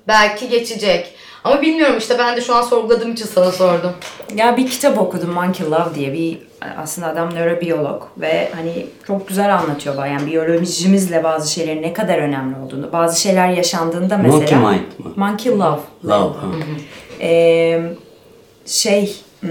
belki 0.09 0.49
geçecek. 0.49 1.15
Ama 1.45 1.63
bilmiyorum 1.63 1.97
işte 1.99 2.19
ben 2.19 2.37
de 2.37 2.41
şu 2.41 2.55
an 2.55 2.63
sorguladığım 2.63 3.13
için 3.13 3.27
sana 3.27 3.53
sordum. 3.53 3.93
Ya 4.35 4.57
bir 4.57 4.67
kitap 4.67 4.99
okudum 4.99 5.31
Monkey 5.31 5.67
Love 5.67 5.95
diye 5.95 6.13
bir 6.13 6.39
aslında 6.79 7.07
adam 7.07 7.35
nörobiyolog 7.35 8.03
ve 8.17 8.51
hani 8.55 8.87
çok 9.07 9.29
güzel 9.29 9.55
anlatıyor 9.55 9.97
bayağı 9.97 10.21
yani 10.21 10.31
biyolojimizle 10.31 11.25
bazı 11.25 11.53
şeylerin 11.53 11.83
ne 11.83 11.93
kadar 11.93 12.19
önemli 12.19 12.57
olduğunu. 12.57 12.93
Bazı 12.93 13.21
şeyler 13.21 13.49
yaşandığında 13.49 14.19
mesela 14.19 14.39
Monkey 14.39 14.59
Mind 14.59 14.99
mı? 14.99 15.13
Monkey 15.17 15.53
Love. 15.53 15.81
Love. 16.05 16.35
Ha. 16.35 16.47
Ee, 17.21 17.83
şey 18.67 19.17
hmm, 19.41 19.51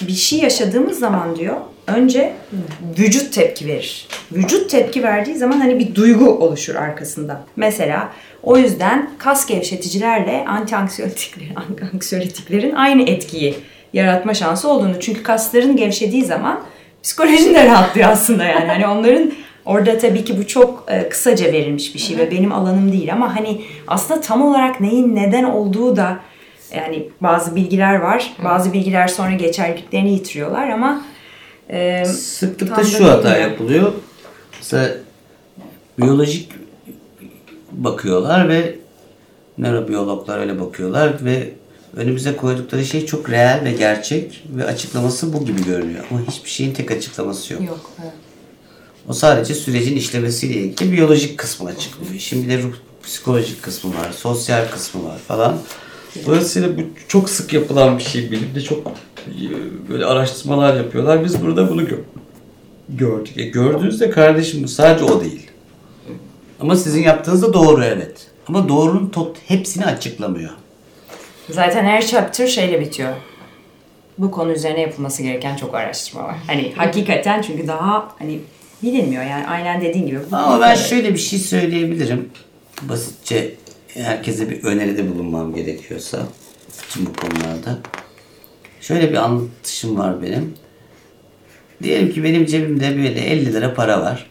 bir 0.00 0.12
şey 0.12 0.38
yaşadığımız 0.38 0.98
zaman 0.98 1.36
diyor 1.36 1.56
önce 1.96 2.32
vücut 2.98 3.32
tepki 3.32 3.66
verir. 3.66 4.06
Vücut 4.32 4.70
tepki 4.70 5.02
verdiği 5.02 5.36
zaman 5.36 5.60
hani 5.60 5.78
bir 5.78 5.94
duygu 5.94 6.30
oluşur 6.30 6.74
arkasında. 6.74 7.42
Mesela 7.56 8.08
o 8.42 8.56
yüzden 8.56 9.10
kas 9.18 9.46
gevşeticilerle 9.46 10.44
antianksiyoliklerin, 10.48 11.54
anksiyoliklerin 11.92 12.74
aynı 12.74 13.02
etkiyi 13.02 13.54
yaratma 13.92 14.34
şansı 14.34 14.68
olduğunu. 14.68 15.00
Çünkü 15.00 15.22
kasların 15.22 15.76
gevşediği 15.76 16.24
zaman 16.24 16.60
psikolojin 17.02 17.54
de 17.54 17.66
rahatlıyor 17.66 18.10
aslında 18.10 18.44
yani. 18.44 18.66
Hani 18.66 18.86
onların 18.86 19.32
orada 19.64 19.98
tabii 19.98 20.24
ki 20.24 20.38
bu 20.38 20.46
çok 20.46 20.84
e, 20.88 21.08
kısaca 21.08 21.52
verilmiş 21.52 21.94
bir 21.94 22.00
şey 22.00 22.18
ve 22.18 22.30
benim 22.30 22.52
alanım 22.52 22.92
değil 22.92 23.12
ama 23.12 23.36
hani 23.36 23.60
aslında 23.88 24.20
tam 24.20 24.42
olarak 24.42 24.80
neyin 24.80 25.16
neden 25.16 25.44
olduğu 25.44 25.96
da 25.96 26.20
yani 26.76 27.08
bazı 27.20 27.56
bilgiler 27.56 27.94
var. 27.94 28.32
Bazı 28.44 28.72
bilgiler 28.72 29.08
sonra 29.08 29.32
geçerliliklerini 29.32 30.12
yitiriyorlar 30.12 30.68
ama 30.68 31.02
e, 31.72 32.04
Sıklıkla 32.04 32.84
şu 32.84 33.04
hata 33.04 33.36
yapılıyor. 33.36 33.92
Mesela 34.58 34.94
biyolojik 35.98 36.52
bakıyorlar 37.72 38.48
ve 38.48 38.78
nörobiyologlar 39.58 40.38
öyle 40.38 40.60
bakıyorlar 40.60 41.24
ve 41.24 41.48
önümüze 41.96 42.36
koydukları 42.36 42.84
şey 42.84 43.06
çok 43.06 43.30
reel 43.30 43.60
ve 43.64 43.72
gerçek 43.72 44.44
ve 44.56 44.64
açıklaması 44.64 45.32
bu 45.32 45.44
gibi 45.44 45.64
görünüyor. 45.64 46.04
Ama 46.10 46.20
hiçbir 46.30 46.50
şeyin 46.50 46.74
tek 46.74 46.90
açıklaması 46.90 47.52
yok. 47.52 47.62
yok. 47.62 47.90
evet. 48.02 48.12
O 49.08 49.12
sadece 49.12 49.54
sürecin 49.54 49.96
işlemesiyle 49.96 50.60
ilgili 50.60 50.92
biyolojik 50.92 51.38
kısmını 51.38 51.70
açıklıyor. 51.70 52.14
Şimdi 52.18 52.48
de 52.48 52.62
ruh 52.62 52.74
psikolojik 53.02 53.62
kısmı 53.62 53.90
var, 53.90 54.12
sosyal 54.12 54.68
kısmı 54.70 55.04
var 55.04 55.18
falan. 55.18 55.58
Dolayısıyla 56.26 56.76
bu 56.78 56.80
çok 57.08 57.30
sık 57.30 57.52
yapılan 57.52 57.98
bir 57.98 58.02
şey. 58.02 58.30
Bilimde 58.30 58.60
çok 58.60 58.86
e, 58.86 59.32
böyle 59.88 60.04
araştırmalar 60.04 60.76
yapıyorlar. 60.76 61.24
Biz 61.24 61.42
burada 61.42 61.70
bunu 61.70 61.82
gö- 61.82 62.00
gördük. 62.88 63.38
E 63.38 63.42
gördüğünüzde 63.44 64.10
kardeşim 64.10 64.62
bu 64.64 64.68
sadece 64.68 65.04
o 65.04 65.20
değil. 65.20 65.46
Ama 66.60 66.76
sizin 66.76 67.02
yaptığınız 67.02 67.42
da 67.42 67.52
doğru 67.54 67.84
evet. 67.84 68.26
Ama 68.48 68.68
doğrunun 68.68 69.08
tot 69.08 69.36
hepsini 69.46 69.86
açıklamıyor. 69.86 70.50
Zaten 71.50 71.84
her 71.84 72.06
chapter 72.06 72.46
şeyle 72.46 72.80
bitiyor. 72.80 73.12
bu 74.18 74.30
konu 74.30 74.52
üzerine 74.52 74.80
yapılması 74.80 75.22
gereken 75.22 75.56
çok 75.56 75.74
araştırma 75.74 76.24
var. 76.24 76.36
Hani 76.46 76.72
hakikaten 76.76 77.42
çünkü 77.42 77.66
daha 77.66 78.08
hani 78.18 78.38
bilinmiyor 78.82 79.22
yani 79.22 79.46
aynen 79.46 79.80
dediğin 79.80 80.06
gibi. 80.06 80.18
Ama 80.32 80.60
ben 80.60 80.74
şöyle 80.74 81.12
bir 81.14 81.18
şey 81.18 81.38
söyleyebilirim. 81.38 82.28
Basitçe 82.82 83.54
herkese 83.94 84.50
bir 84.50 84.64
öneride 84.64 85.10
bulunmam 85.10 85.54
gerekiyorsa 85.54 86.26
bütün 86.82 87.06
bu 87.06 87.12
konularda. 87.12 87.78
Şöyle 88.80 89.10
bir 89.10 89.16
anlatışım 89.16 89.98
var 89.98 90.22
benim. 90.22 90.54
Diyelim 91.82 92.12
ki 92.12 92.24
benim 92.24 92.46
cebimde 92.46 92.96
böyle 92.96 93.20
50 93.20 93.52
lira 93.52 93.74
para 93.74 94.00
var. 94.00 94.30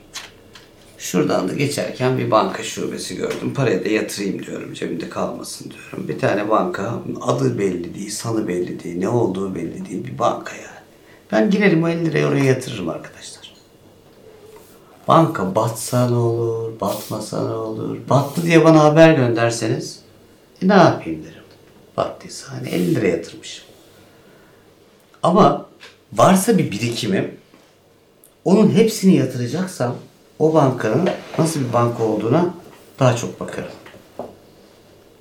Şuradan 0.98 1.50
da 1.50 1.54
geçerken 1.54 2.18
bir 2.18 2.32
banka 2.32 2.64
şubesi 2.64 3.16
gördüm. 3.16 3.54
Parayı 3.54 3.86
da 3.86 3.90
yatırayım 3.90 4.46
diyorum. 4.46 4.74
Cebimde 4.74 5.10
kalmasın 5.10 5.72
diyorum. 5.72 6.08
Bir 6.08 6.20
tane 6.20 6.50
banka 6.50 6.94
adı 7.22 7.60
belli 7.60 7.96
değil, 7.96 8.10
sanı 8.10 8.48
belli 8.48 8.84
değil, 8.84 8.98
ne 8.98 9.10
olduğu 9.10 9.56
belli 9.56 9.90
değil 9.90 10.08
bir 10.08 10.20
banka 10.20 10.56
yani. 10.56 10.80
Ben 11.32 11.50
girerim 11.50 11.84
o 11.84 11.88
50 11.88 12.06
lirayı 12.06 12.26
oraya 12.26 12.46
yatırırım 12.46 12.90
arkadaşlar. 12.90 13.39
Banka 15.10 15.56
batsa 15.56 16.10
ne 16.10 16.16
olur, 16.16 16.80
batmasa 16.82 17.48
ne 17.48 17.54
olur. 17.54 17.98
Battı 18.10 18.44
diye 18.44 18.66
bana 18.66 18.84
haber 18.84 19.14
gönderseniz 19.14 20.00
e, 20.64 20.68
ne 20.68 20.74
yapayım 20.74 21.24
derim. 21.24 21.44
Battıysa 21.98 22.52
hani 22.52 22.70
50 22.70 22.96
lira 22.96 23.08
yatırmışım. 23.08 23.66
Ama 25.24 25.66
varsa 26.14 26.58
bir 26.58 26.72
birikimim 26.72 27.32
onun 28.46 28.72
hepsini 28.72 29.16
yatıracaksam 29.16 29.96
o 30.40 30.54
bankanın 30.54 31.10
nasıl 31.38 31.60
bir 31.60 31.74
banka 31.74 32.04
olduğuna 32.04 32.54
daha 33.00 33.16
çok 33.16 33.40
bakarım. 33.40 33.72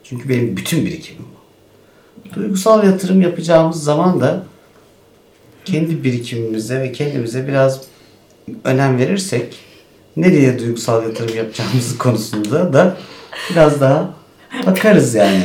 Çünkü 0.04 0.28
benim 0.28 0.57
bütün 0.57 0.87
birikimim 0.87 1.25
bu. 1.25 2.35
Duygusal 2.35 2.85
yatırım 2.85 3.23
yapacağımız 3.23 3.85
zaman 3.85 4.21
da 4.21 4.45
kendi 5.64 6.04
birikimimize 6.04 6.80
ve 6.80 6.92
kendimize 6.92 7.49
biraz 7.49 7.80
önem 8.64 8.99
verirsek 8.99 9.68
nereye 10.21 10.59
duygusal 10.59 11.03
yatırım 11.03 11.37
yapacağımız 11.37 11.99
konusunda 11.99 12.73
da 12.73 12.97
biraz 13.51 13.81
daha 13.81 14.11
bakarız 14.67 15.15
yani. 15.15 15.43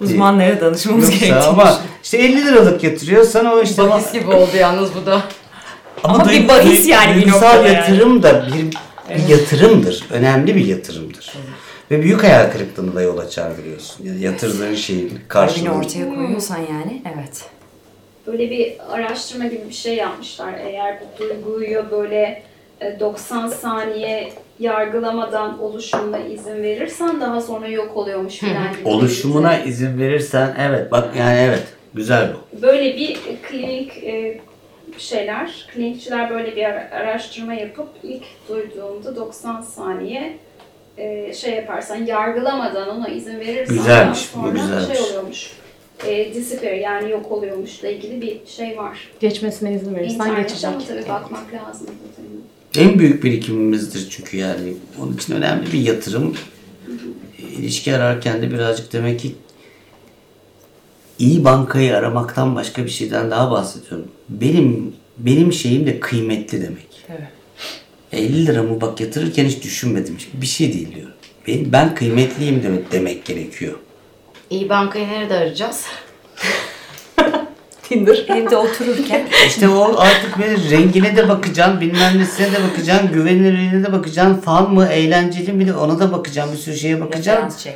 Uzmanlara 0.00 0.60
danışmamız 0.60 1.10
gerekiyor. 1.10 1.44
ama 1.48 1.80
işte 2.04 2.18
50 2.18 2.46
liralık 2.46 2.82
yatırıyorsan 2.84 3.46
o 3.46 3.62
işte 3.62 3.88
Bahis 3.90 4.12
gibi 4.12 4.26
oldu 4.30 4.56
yalnız 4.58 4.90
bu 4.94 5.06
da. 5.06 5.22
Ama 6.04 6.24
bir 6.28 6.30
duygu- 6.30 6.48
bahis 6.48 6.88
yani 6.88 7.16
bir 7.16 7.22
duygusal 7.22 7.46
noktada 7.46 7.68
yani. 7.68 7.76
yatırım 7.76 8.22
da 8.22 8.46
bir, 8.46 8.76
bir 9.16 9.28
yatırımdır. 9.28 10.04
Önemli 10.10 10.56
bir 10.56 10.66
yatırımdır. 10.66 11.34
Ve 11.90 12.02
büyük 12.02 12.22
hayal 12.22 12.50
kırıklığına 12.52 12.94
da 12.94 13.02
yol 13.02 13.18
açar 13.18 13.58
biliyorsun. 13.58 14.04
Yani 14.06 14.20
yatırdığın 14.20 14.74
şeyin 14.74 15.18
karşılığını. 15.28 15.74
ortaya 15.74 16.14
koyuyorsan 16.14 16.58
yani 16.58 17.02
evet. 17.14 17.44
Böyle 18.26 18.50
bir 18.50 18.72
araştırma 18.90 19.44
gibi 19.46 19.68
bir 19.68 19.74
şey 19.74 19.96
yapmışlar. 19.96 20.54
Eğer 20.66 21.00
bu 21.00 21.18
duyguyu 21.24 21.84
böyle 21.90 22.42
90 23.00 23.48
saniye 23.48 24.32
yargılamadan 24.58 25.62
oluşumuna 25.62 26.18
izin 26.18 26.62
verirsen 26.62 27.20
daha 27.20 27.40
sonra 27.40 27.68
yok 27.68 27.96
oluyormuş 27.96 28.34
filan 28.38 28.72
gibi. 28.72 28.88
Oluşumuna 28.88 29.58
izin 29.58 29.98
verirsen 29.98 30.54
evet 30.60 30.92
bak 30.92 31.16
yani 31.18 31.38
evet 31.40 31.62
güzel 31.94 32.28
bu. 32.34 32.62
Böyle 32.62 32.96
bir 32.96 33.18
klinik 33.42 34.04
e, 34.04 34.40
şeyler, 34.98 35.66
klinikçiler 35.74 36.30
böyle 36.30 36.56
bir 36.56 36.64
ara- 36.64 36.88
araştırma 36.92 37.54
yapıp 37.54 37.88
ilk 38.02 38.22
duyduğumda 38.48 39.16
90 39.16 39.60
saniye 39.62 40.36
e, 40.98 41.32
şey 41.32 41.54
yaparsan, 41.54 41.96
yargılamadan 41.96 42.88
ona 42.98 43.08
izin 43.08 43.40
verirsen 43.40 43.76
Güzelmiş, 43.76 44.34
daha 44.34 44.44
bu 44.44 44.48
sonra 44.48 44.62
güzelmiş. 44.62 44.98
şey 44.98 45.06
oluyormuş. 45.06 45.52
E, 46.06 46.34
disappear 46.34 46.72
yani 46.74 47.10
yok 47.10 47.32
oluyormuşla 47.32 47.88
ilgili 47.88 48.20
bir 48.22 48.40
şey 48.46 48.78
var. 48.78 49.08
Geçmesine 49.20 49.72
izin 49.74 49.94
verirsen 49.94 50.14
İnternetten 50.14 50.72
geçecek. 50.78 50.88
tabii 50.88 51.08
bakmak 51.08 51.54
lazım. 51.54 51.86
tabii. 52.16 52.26
En 52.76 52.98
büyük 52.98 53.24
birikimimizdir 53.24 54.10
çünkü 54.10 54.36
yani. 54.36 54.74
Onun 55.02 55.12
için 55.12 55.34
önemli 55.34 55.72
bir 55.72 55.80
yatırım. 55.80 56.36
İlişki 57.38 57.96
ararken 57.96 58.42
de 58.42 58.50
birazcık 58.50 58.92
demek 58.92 59.20
ki 59.20 59.34
iyi 61.18 61.44
bankayı 61.44 61.96
aramaktan 61.96 62.56
başka 62.56 62.84
bir 62.84 62.90
şeyden 62.90 63.30
daha 63.30 63.50
bahsediyorum. 63.50 64.08
Benim 64.28 64.94
benim 65.18 65.52
şeyim 65.52 65.86
de 65.86 66.00
kıymetli 66.00 66.62
demek. 66.62 67.04
Evet. 67.08 67.28
50 68.12 68.46
liramı 68.46 68.80
bak 68.80 69.00
yatırırken 69.00 69.44
hiç 69.44 69.62
düşünmedim. 69.62 70.16
Bir 70.32 70.46
şey 70.46 70.72
değil 70.72 70.94
diyorum. 70.94 71.14
Ben, 71.48 71.72
ben 71.72 71.94
kıymetliyim 71.94 72.62
demek, 72.62 72.92
demek 72.92 73.24
gerekiyor. 73.24 73.74
İyi 74.50 74.68
bankayı 74.68 75.08
nerede 75.08 75.34
arayacağız? 75.34 75.84
Tinder. 77.90 78.24
Evde 78.28 78.56
otururken 78.56 79.26
İşte 79.46 79.68
o 79.68 79.98
artık 79.98 80.38
böyle 80.38 80.70
rengine 80.70 81.16
de 81.16 81.28
bakacaksın, 81.28 81.80
bilmem 81.80 82.18
nesine 82.18 82.52
de 82.52 82.56
bakacaksın, 82.70 83.12
güvenilirliğine 83.12 83.84
de 83.84 83.92
bakacaksın, 83.92 84.34
fan 84.40 84.74
mı, 84.74 84.86
eğlenceli 84.86 85.52
mi 85.52 85.72
ona 85.72 85.98
da 86.00 86.12
bakacaksın, 86.12 86.52
bir 86.54 86.58
sürü 86.58 86.76
şeye 86.76 87.00
bakacaksın. 87.00 87.70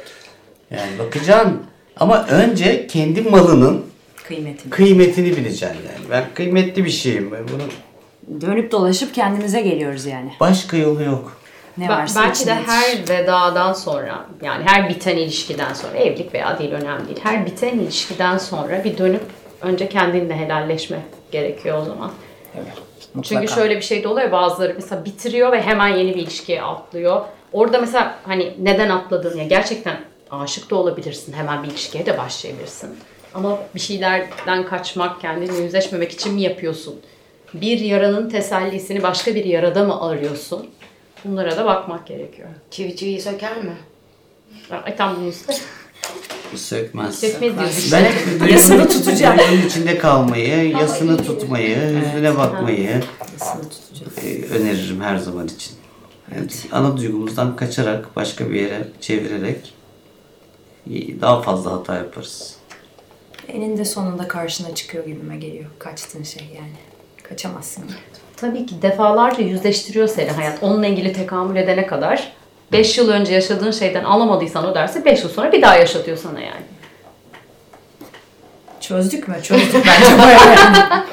Yani 0.70 0.98
bakacaksın. 0.98 1.62
Ama 1.96 2.26
önce 2.26 2.86
kendi 2.86 3.22
malının 3.22 3.84
Kıymetini. 4.28 4.70
kıymetini 4.70 5.36
bileceksin 5.36 5.66
yani. 5.66 6.10
Ben 6.10 6.24
kıymetli 6.34 6.84
bir 6.84 6.90
şeyim. 6.90 7.32
Ben 7.32 7.40
bunun 7.48 7.70
Dönüp 8.40 8.72
dolaşıp 8.72 9.14
kendimize 9.14 9.60
geliyoruz 9.60 10.06
yani. 10.06 10.32
başka 10.40 10.76
yolu 10.76 11.02
yok. 11.02 11.36
Ne 11.78 11.84
Ba- 11.86 11.88
varsa 11.88 12.22
belki 12.22 12.46
de 12.46 12.54
her 12.54 13.08
vedadan 13.08 13.72
sonra 13.72 14.26
yani 14.42 14.64
her 14.66 14.88
biten 14.88 15.16
ilişkiden 15.16 15.72
sonra 15.74 15.96
evlilik 15.96 16.34
veya 16.34 16.58
değil 16.58 16.70
önemli 16.72 17.06
değil. 17.06 17.18
Her 17.22 17.46
biten 17.46 17.78
ilişkiden 17.78 18.38
sonra 18.38 18.84
bir 18.84 18.98
dönüp 18.98 19.22
önce 19.64 19.88
kendinle 19.88 20.36
helalleşme 20.36 20.98
gerekiyor 21.32 21.82
o 21.82 21.84
zaman. 21.84 22.10
Çünkü 23.14 23.34
Mutlaka. 23.34 23.60
şöyle 23.60 23.76
bir 23.76 23.82
şey 23.82 24.02
de 24.04 24.08
oluyor 24.08 24.32
bazıları 24.32 24.72
mesela 24.74 25.04
bitiriyor 25.04 25.52
ve 25.52 25.62
hemen 25.62 25.88
yeni 25.88 26.14
bir 26.14 26.22
ilişkiye 26.22 26.62
atlıyor. 26.62 27.20
Orada 27.52 27.78
mesela 27.78 28.18
hani 28.24 28.54
neden 28.58 28.90
atladın 28.90 29.38
ya 29.38 29.44
gerçekten 29.44 29.96
aşık 30.30 30.70
da 30.70 30.76
olabilirsin. 30.76 31.32
Hemen 31.32 31.62
bir 31.62 31.68
ilişkiye 31.68 32.06
de 32.06 32.18
başlayabilirsin. 32.18 32.98
Ama 33.34 33.58
bir 33.74 33.80
şeylerden 33.80 34.66
kaçmak, 34.66 35.20
kendini 35.20 35.62
yüzleşmemek 35.62 36.12
için 36.12 36.34
mi 36.34 36.42
yapıyorsun? 36.42 37.00
Bir 37.54 37.78
yaranın 37.80 38.30
tesellisini 38.30 39.02
başka 39.02 39.34
bir 39.34 39.44
yarada 39.44 39.84
mı 39.84 40.02
arıyorsun? 40.08 40.70
Bunlara 41.24 41.56
da 41.56 41.64
bakmak 41.64 42.06
gerekiyor. 42.06 42.48
Çivi 42.70 42.96
çiviyi 42.96 43.20
söker 43.20 43.56
mi? 43.56 43.76
Ay 44.84 44.96
tam 44.96 45.16
bunu. 45.16 45.32
Sökmez. 46.56 47.18
Sökmez 47.20 47.78
işte. 47.78 48.10
Ben 48.40 48.46
Yasını 48.52 48.88
tutacak. 48.88 49.38
duygunun 49.38 49.66
içinde 49.66 49.98
kalmayı, 49.98 50.68
yasını 50.70 51.16
tutmayı, 51.24 51.78
yüzüne 52.04 52.36
bakmayı 52.36 53.02
Yasını 53.40 53.62
tutacak. 53.70 54.24
e, 54.24 54.44
öneririm 54.54 55.00
her 55.00 55.16
zaman 55.16 55.46
için. 55.46 55.72
Yani 56.34 56.46
ana 56.72 56.96
duygumuzdan 56.96 57.56
kaçarak, 57.56 58.16
başka 58.16 58.50
bir 58.50 58.60
yere 58.60 58.88
çevirerek 59.00 59.74
e, 60.90 61.20
daha 61.20 61.42
fazla 61.42 61.72
hata 61.72 61.94
yaparız. 61.96 62.56
Eninde 63.48 63.84
sonunda 63.84 64.28
karşına 64.28 64.74
çıkıyor 64.74 65.06
gibime 65.06 65.36
geliyor. 65.36 65.70
Kaçtığın 65.78 66.22
şey 66.22 66.42
yani. 66.56 66.72
Kaçamazsın. 67.22 67.84
Tabii 68.36 68.66
ki 68.66 68.82
defalarca 68.82 69.42
yüzleştiriyor 69.44 70.08
seni 70.08 70.30
hayat. 70.30 70.62
Onunla 70.62 70.86
ilgili 70.86 71.12
tekamül 71.12 71.56
edene 71.56 71.86
kadar 71.86 72.32
5 72.74 72.98
yıl 72.98 73.08
önce 73.08 73.34
yaşadığın 73.34 73.70
şeyden 73.70 74.04
alamadıysan 74.04 74.66
o 74.66 74.74
dersi 74.74 75.04
5 75.04 75.22
yıl 75.22 75.28
sonra 75.30 75.52
bir 75.52 75.62
daha 75.62 75.76
yaşatıyor 75.76 76.16
sana 76.16 76.40
yani. 76.40 76.62
Çözdük 78.80 79.28
mü? 79.28 79.36
Çözdük 79.42 79.86
bence 79.86 80.18
bayağı. 80.22 81.04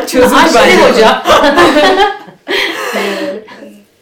Çözdük 0.06 0.38
Aşkım 0.38 0.60
bence. 0.62 0.76
hoca. 0.92 1.22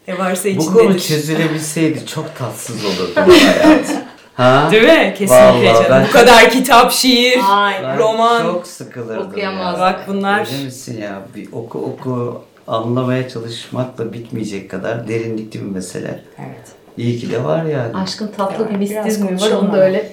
Ne 0.08 0.18
varsa 0.18 0.48
Bu 0.56 0.66
konu 0.66 0.82
içindedir. 0.82 1.00
çözülebilseydi 1.08 2.06
çok 2.06 2.36
tatsız 2.38 2.84
olurdu 2.84 3.12
bu 3.16 3.30
hayat. 3.32 3.86
Ha? 4.34 4.68
Değil 4.72 4.82
mi? 4.82 5.14
Kesinlikle 5.18 5.44
Vallahi 5.44 5.64
canım. 5.64 5.86
ben- 5.90 6.06
Bu 6.08 6.12
kadar 6.12 6.50
kitap, 6.50 6.92
şiir, 6.92 7.40
Ben 7.82 7.98
roman. 7.98 8.42
Çok 8.42 8.66
sıkılırdım 8.66 9.28
Okuyamazdım. 9.30 9.80
ya. 9.80 9.92
Bak 9.92 10.00
bunlar- 10.08 10.46
Öyle 10.52 10.64
misin 10.64 11.02
ya? 11.02 11.22
Bir 11.36 11.52
oku 11.52 11.78
oku 11.78 12.42
anlamaya 12.66 13.28
çalışmakla 13.28 14.12
bitmeyecek 14.12 14.70
kadar 14.70 15.08
derinlikli 15.08 15.60
bir 15.60 15.66
mesele. 15.70 16.20
Evet. 16.38 16.72
İyi 16.98 17.18
ki 17.18 17.30
de 17.32 17.44
var 17.44 17.64
yani. 17.64 17.96
Aşkın 17.96 18.28
tatlı 18.36 18.70
bir 18.70 18.80
Biraz 18.90 19.04
mistizmi 19.06 19.40
var. 19.40 19.50
Onu 19.50 19.72
da 19.72 19.84
öyle 19.84 20.12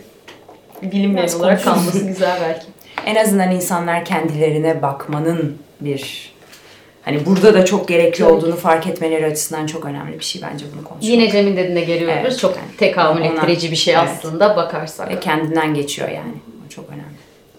bilinmeyen 0.81 1.15
Biraz 1.27 1.35
olarak 1.35 1.63
konuşalım. 1.63 1.85
kalması 1.85 2.07
güzel 2.07 2.37
belki. 2.41 2.65
En 3.05 3.15
azından 3.15 3.51
insanlar 3.51 4.05
kendilerine 4.05 4.81
bakmanın 4.81 5.57
bir 5.81 6.31
hani 7.01 7.25
burada 7.25 7.53
da 7.53 7.65
çok 7.65 7.87
gerekli 7.87 8.23
Tabii 8.23 8.33
olduğunu 8.33 8.55
fark 8.55 8.87
etmeleri 8.87 9.25
açısından 9.25 9.65
çok 9.65 9.85
önemli 9.85 10.19
bir 10.19 10.23
şey 10.23 10.41
bence 10.41 10.65
bunu 10.73 10.83
konuşmak. 10.83 11.03
Yine 11.03 11.31
Cem'in 11.31 11.57
dediğine 11.57 11.81
geliyoruz. 11.81 12.17
Evet, 12.21 12.39
Çok 12.39 12.55
yani. 12.57 12.67
tekamül 12.77 13.21
ettirici 13.25 13.71
bir 13.71 13.75
şey 13.75 13.93
Evet. 13.93 14.09
aslında 14.17 14.55
bakarsak. 14.55 15.09
ve 15.09 15.19
kendinden 15.19 15.73
geçiyor 15.73 16.09
yani. 16.09 16.33
O 16.65 16.69
çok 16.69 16.89
önemli. 16.89 17.10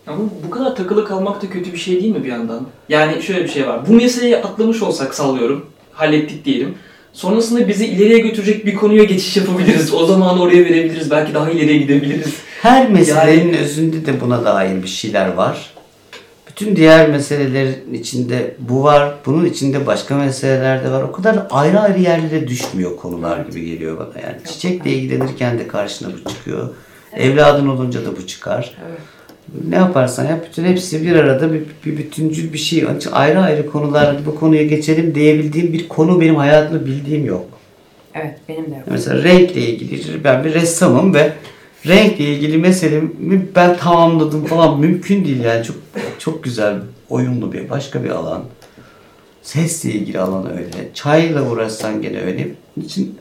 Ama 0.06 0.18
bu 0.46 0.50
kadar 0.50 0.76
takılı 0.76 1.04
kalmak 1.04 1.42
da 1.42 1.50
kötü 1.50 1.72
bir 1.72 1.78
şey 1.78 2.02
değil 2.02 2.16
mi 2.16 2.24
bir 2.24 2.28
yandan? 2.28 2.66
Yani 2.88 3.22
şöyle 3.22 3.44
bir 3.44 3.48
şey 3.48 3.66
var. 3.66 3.88
Bu 3.88 3.92
meseleyi 3.92 4.36
atlamış 4.36 4.82
olsak 4.82 5.14
sallıyorum. 5.14 5.66
Hallettik 5.92 6.44
diyelim. 6.44 6.74
Sonrasında 7.12 7.68
bizi 7.68 7.86
ileriye 7.86 8.18
götürecek 8.18 8.66
bir 8.66 8.74
konuya 8.74 9.04
geçiş 9.04 9.36
yapabiliriz. 9.36 9.94
O 9.94 10.06
zaman 10.06 10.40
oraya 10.40 10.64
verebiliriz. 10.64 11.10
Belki 11.10 11.34
daha 11.34 11.50
ileriye 11.50 11.76
gidebiliriz. 11.78 12.34
Her 12.62 12.90
meselenin 12.90 13.52
özünde 13.52 14.06
de 14.06 14.20
buna 14.20 14.44
dair 14.44 14.82
bir 14.82 14.88
şeyler 14.88 15.32
var. 15.32 15.70
Bütün 16.48 16.76
diğer 16.76 17.08
meselelerin 17.10 17.94
içinde 17.94 18.56
bu 18.58 18.82
var. 18.84 19.14
Bunun 19.26 19.44
içinde 19.44 19.86
başka 19.86 20.16
meseleler 20.16 20.84
de 20.84 20.90
var. 20.90 21.02
O 21.02 21.12
kadar 21.12 21.46
ayrı 21.50 21.80
ayrı 21.80 22.00
yerlere 22.00 22.48
düşmüyor 22.48 22.96
konular 22.96 23.46
gibi 23.46 23.64
geliyor 23.64 23.98
bana. 23.98 24.22
Yani 24.26 24.36
çiçekle 24.44 24.90
ilgilenirken 24.90 25.58
de 25.58 25.68
karşına 25.68 26.08
bu 26.08 26.30
çıkıyor. 26.30 26.68
Evladın 27.16 27.68
olunca 27.68 28.06
da 28.06 28.16
bu 28.16 28.26
çıkar. 28.26 28.76
Ne 29.68 29.76
yaparsan 29.76 30.26
yap 30.26 30.46
bütün 30.48 30.64
hepsi 30.64 31.02
bir 31.02 31.16
arada 31.16 31.52
bir, 31.52 31.62
bir 31.86 31.98
bütüncül 31.98 32.52
bir 32.52 32.58
şey. 32.58 32.86
Onun 32.86 32.96
için 32.96 33.12
ayrı 33.12 33.40
ayrı 33.40 33.70
konular 33.70 34.16
bu 34.26 34.34
konuya 34.34 34.62
geçelim 34.62 35.14
diyebildiğim 35.14 35.72
bir 35.72 35.88
konu 35.88 36.20
benim 36.20 36.36
hayatımda 36.36 36.86
bildiğim 36.86 37.26
yok. 37.26 37.46
Evet 38.14 38.38
benim 38.48 38.64
de 38.64 38.74
yok. 38.74 38.84
Mesela 38.90 39.22
renkle 39.22 39.60
ilgili 39.60 40.24
ben 40.24 40.44
bir 40.44 40.54
ressamım 40.54 41.14
ve 41.14 41.32
renkle 41.86 42.24
ilgili 42.24 42.58
meselemi 42.58 43.46
ben 43.56 43.76
tamamladım 43.76 44.44
falan 44.44 44.80
mümkün 44.80 45.24
değil 45.24 45.40
yani 45.44 45.64
çok 45.64 45.76
çok 46.18 46.44
güzel 46.44 46.76
oyunlu 47.10 47.52
bir 47.52 47.70
başka 47.70 48.04
bir 48.04 48.10
alan. 48.10 48.44
Sesle 49.42 49.90
ilgili 49.90 50.20
alan 50.20 50.52
öyle. 50.52 50.94
Çayla 50.94 51.50
uğraşsan 51.50 52.02
gene 52.02 52.20
öyle. 52.20 52.48
Bunun 52.76 52.86
için 52.86 53.18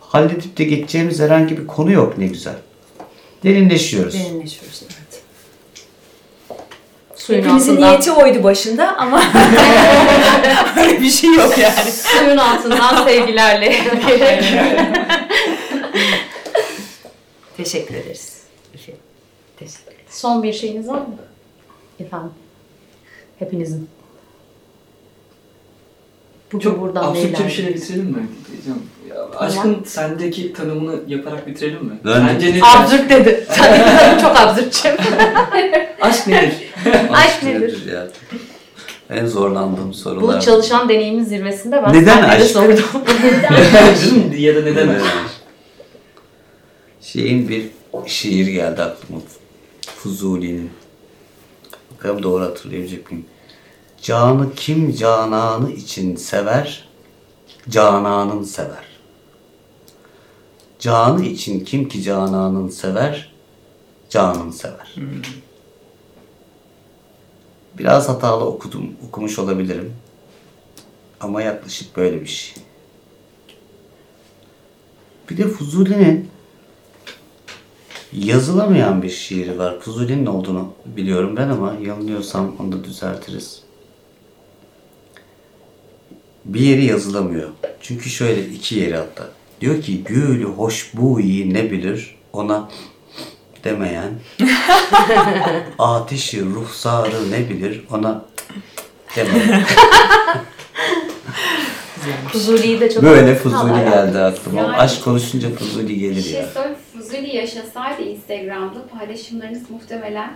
halledip 0.00 0.58
de 0.58 0.64
geçeceğimiz 0.64 1.20
herhangi 1.20 1.58
bir 1.58 1.66
konu 1.66 1.92
yok 1.92 2.18
ne 2.18 2.26
güzel. 2.26 2.56
Derinleşiyoruz. 3.44 4.14
Derinleşiyoruz 4.14 4.82
evet. 4.82 5.11
Suyun 7.26 7.40
Hepimizin 7.42 7.72
altından, 7.72 7.90
niyeti 7.90 8.12
oydu 8.12 8.42
başında 8.42 8.96
ama 8.96 9.22
öyle 10.76 11.00
bir 11.00 11.10
şey 11.10 11.34
yok 11.34 11.58
yani. 11.58 11.90
suyun 11.92 12.36
altından 12.36 13.04
sevgilerle. 13.04 13.76
Teşekkür 17.56 17.94
ederiz. 17.94 18.42
Teşekkür 18.72 18.98
ederiz. 19.56 19.78
Son 20.10 20.42
bir 20.42 20.52
şeyiniz 20.52 20.88
var 20.88 20.98
mı? 20.98 21.16
Efendim. 22.00 22.30
Hepinizin. 23.38 23.88
Bugün 26.52 26.70
Çok 26.70 26.80
buradan 26.80 27.04
absürtçe 27.04 27.44
bir 27.44 27.50
şeyle 27.50 27.74
bitirelim 27.74 28.04
mi? 28.06 28.26
Can, 28.66 28.78
ya, 29.16 29.38
aşkın 29.38 29.84
sendeki 29.84 30.52
tanımını 30.52 31.00
yaparak 31.06 31.46
bitirelim 31.46 31.84
mi? 31.84 31.92
Ben- 32.04 32.26
Sence 32.26 32.54
ne? 32.54 32.60
Absürt 32.62 33.10
dedi. 33.10 33.46
Sen 33.50 34.18
çok 34.18 34.40
absürtçe. 34.40 34.96
Aşk 36.00 36.26
nedir? 36.26 36.52
Aşk 37.12 37.42
nedir? 37.42 37.92
ya? 37.92 38.08
En 39.10 39.26
zorlandığım 39.26 39.94
sorular. 39.94 40.36
Bu 40.36 40.40
çalışan 40.44 40.88
deneyimin 40.88 41.24
zirvesinde 41.24 41.82
ben 41.82 41.92
Neden 41.92 42.22
aşk? 42.22 42.46
sordum. 42.50 42.84
ya 44.38 44.56
da 44.56 44.60
neden 44.62 44.88
aşk? 44.88 45.04
Şeyin 47.00 47.48
bir 47.48 47.66
şiir 48.06 48.46
geldi 48.46 48.82
aklıma. 48.82 49.20
Fuzuli'nin. 49.96 50.70
Bakalım 51.94 52.22
doğru 52.22 52.44
hatırlayabilecek 52.44 53.12
miyim? 53.12 53.26
Canı 54.02 54.54
kim 54.54 54.94
cananı 54.94 55.72
için 55.72 56.16
sever, 56.16 56.88
cananın 57.68 58.42
sever. 58.44 58.84
Canı 60.78 61.24
için 61.24 61.64
kim 61.64 61.88
ki 61.88 62.02
cananın 62.02 62.68
sever, 62.68 63.32
canın 64.10 64.50
sever. 64.50 64.94
Biraz 67.78 68.08
hatalı 68.08 68.44
okudum, 68.44 68.90
okumuş 69.08 69.38
olabilirim. 69.38 69.92
Ama 71.20 71.42
yaklaşık 71.42 71.96
böyle 71.96 72.20
bir 72.20 72.26
şey. 72.26 72.62
Bir 75.30 75.36
de 75.36 75.48
Fuzuli'nin 75.48 76.30
yazılamayan 78.12 79.02
bir 79.02 79.10
şiiri 79.10 79.58
var. 79.58 79.80
Fuzuli'nin 79.80 80.26
olduğunu 80.26 80.72
biliyorum 80.86 81.36
ben 81.36 81.48
ama 81.48 81.74
yanılıyorsam 81.82 82.56
onu 82.58 82.72
da 82.72 82.84
düzeltiriz. 82.84 83.62
Bir 86.44 86.60
yeri 86.60 86.84
yazılamıyor. 86.84 87.50
Çünkü 87.80 88.10
şöyle 88.10 88.46
iki 88.46 88.74
yeri 88.74 88.96
hatta. 88.96 89.28
Diyor 89.60 89.82
ki 89.82 90.04
gülü 90.04 90.44
hoşbuyi 90.44 91.54
ne 91.54 91.70
bilir 91.70 92.16
ona 92.32 92.68
demeyen 93.64 94.10
ateşi 95.78 96.44
ruhsarı 96.44 97.30
ne 97.30 97.48
bilir 97.50 97.84
ona 97.90 98.24
demeyen. 99.16 99.64
Fuzuli'yi 102.32 102.80
de 102.80 102.90
çok 102.92 103.02
Böyle 103.02 103.34
Fuzuli 103.34 103.72
geldi 103.90 104.18
aklıma. 104.18 104.60
Yani- 104.60 104.76
Aşk 104.76 105.04
konuşunca 105.04 105.50
Fuzuli 105.50 105.88
Bir 105.88 105.96
gelir 105.96 106.22
şey 106.22 106.32
ya. 106.40 106.46
söyle, 106.46 106.74
Fuzuli 106.92 107.36
yaşasaydı 107.36 108.02
Instagram'da 108.02 108.86
paylaşımlarınız 108.98 109.70
muhtemelen 109.70 110.32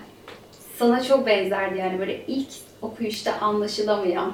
sana 0.78 1.02
çok 1.02 1.26
benzerdi 1.26 1.78
yani 1.78 1.98
böyle 1.98 2.26
ilk 2.26 2.48
okuyuşta 2.82 3.32
anlaşılamayan 3.40 4.32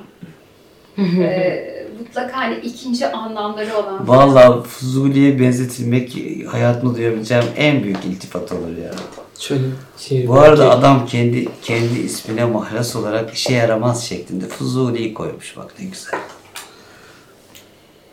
eee, 0.99 1.87
mutlaka 1.99 2.37
hani 2.37 2.57
ikinci 2.57 3.07
anlamları 3.07 3.77
olan 3.77 4.09
Vallahi 4.09 4.63
Fuzuli'ye 4.69 5.41
benzetilmek 5.41 6.17
hayatımda 6.53 6.95
duyabileceğim 6.97 7.45
en 7.57 7.83
büyük 7.83 8.05
iltifat 8.05 8.53
olur 8.53 8.77
ya. 8.85 8.91
Şöyle 9.39 9.65
şey 9.99 10.29
Bu 10.29 10.41
arada 10.41 10.71
adam 10.71 11.07
kendi 11.07 11.49
kendi 11.63 12.01
ismine 12.01 12.45
mahlas 12.45 12.97
olarak 12.97 13.35
işe 13.35 13.53
yaramaz 13.55 14.05
şeklinde 14.07 14.47
Fuzuli'yi 14.49 15.15
koymuş 15.15 15.57
bak 15.57 15.75
ne 15.79 15.85
güzel. 15.85 16.21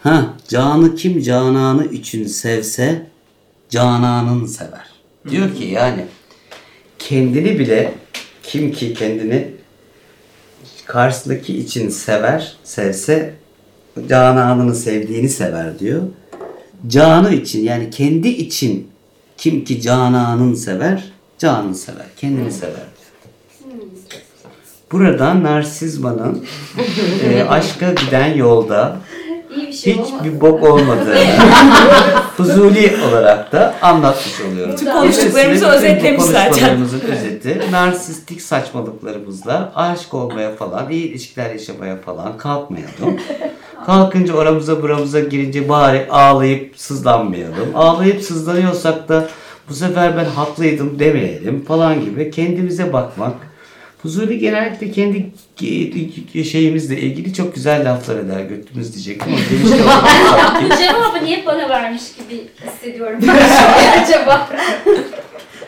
Ha, 0.03 0.33
canı 0.47 0.95
kim 0.95 1.21
cananı 1.21 1.85
için 1.85 2.25
sevse 2.25 3.07
cananın 3.69 4.45
sever. 4.45 4.89
Diyor 5.29 5.55
ki 5.55 5.63
yani 5.65 6.05
kendini 6.99 7.59
bile 7.59 7.93
kim 8.43 8.71
ki 8.71 8.93
kendini 8.93 9.47
karşısındaki 10.89 11.57
için 11.57 11.89
sever, 11.89 12.53
sevse 12.63 13.33
cananını 14.09 14.75
sevdiğini 14.75 15.29
sever 15.29 15.79
diyor. 15.79 16.01
Canı 16.87 17.33
için 17.33 17.63
yani 17.63 17.89
kendi 17.89 18.27
için 18.27 18.87
kim 19.37 19.63
ki 19.63 19.81
cananın 19.81 20.53
sever, 20.53 21.03
canını 21.37 21.75
sever, 21.75 22.05
kendini 22.17 22.51
sever 22.51 22.73
diyor. 22.73 23.79
Buradan 24.91 25.43
narsizmanın 25.43 26.45
e, 27.23 27.43
aşka 27.43 27.93
giden 27.93 28.33
yolda 28.33 28.97
iyi 29.55 29.67
bir 29.67 29.73
şey 29.73 29.93
olmaz. 29.93 30.07
hiçbir 30.07 30.41
bok 30.41 30.63
olmadığını 30.63 31.15
fuzuli 32.37 32.97
olarak 33.09 33.51
da 33.51 33.75
anlatmış 33.81 34.41
oluyorum. 34.41 34.73
Bütün 34.73 34.91
konuştuklarımızı 34.91 35.67
özetlemiş 35.67 36.23
zaten. 36.23 36.47
konuşmalarımızın 36.47 36.99
özeti 36.99 37.71
narsistik 37.71 38.41
saçmalıklarımızla 38.41 39.71
aşık 39.75 40.13
olmaya 40.13 40.55
falan, 40.55 40.89
iyi 40.89 41.09
ilişkiler 41.09 41.49
yaşamaya 41.49 41.97
falan 42.01 42.37
kalkmayalım. 42.37 43.19
Kalkınca 43.85 44.33
oramıza 44.33 44.81
buramıza 44.81 45.19
girince 45.19 45.69
bari 45.69 46.07
ağlayıp 46.09 46.73
sızlanmayalım. 46.77 47.75
Ağlayıp 47.75 48.21
sızlanıyorsak 48.21 49.09
da 49.09 49.29
bu 49.69 49.73
sefer 49.73 50.17
ben 50.17 50.25
haklıydım 50.25 50.99
demeyelim 50.99 51.65
falan 51.65 52.01
gibi 52.05 52.31
kendimize 52.31 52.93
bakmak. 52.93 53.48
Fuzuli 54.01 54.39
genellikle 54.39 54.91
kendi 54.91 55.31
şeyimizle 56.45 57.01
ilgili 57.01 57.33
çok 57.33 57.55
güzel 57.55 57.91
laflar 57.93 58.15
eder 58.17 58.39
götümüz 58.43 58.93
diyecektim 58.93 59.33
ama 59.33 59.41
demiş 59.51 60.77
cevabı 60.79 61.25
niye 61.25 61.45
bana 61.45 61.69
vermiş 61.69 62.01
gibi 62.15 62.43
hissediyorum 62.65 63.19
acaba. 64.03 64.49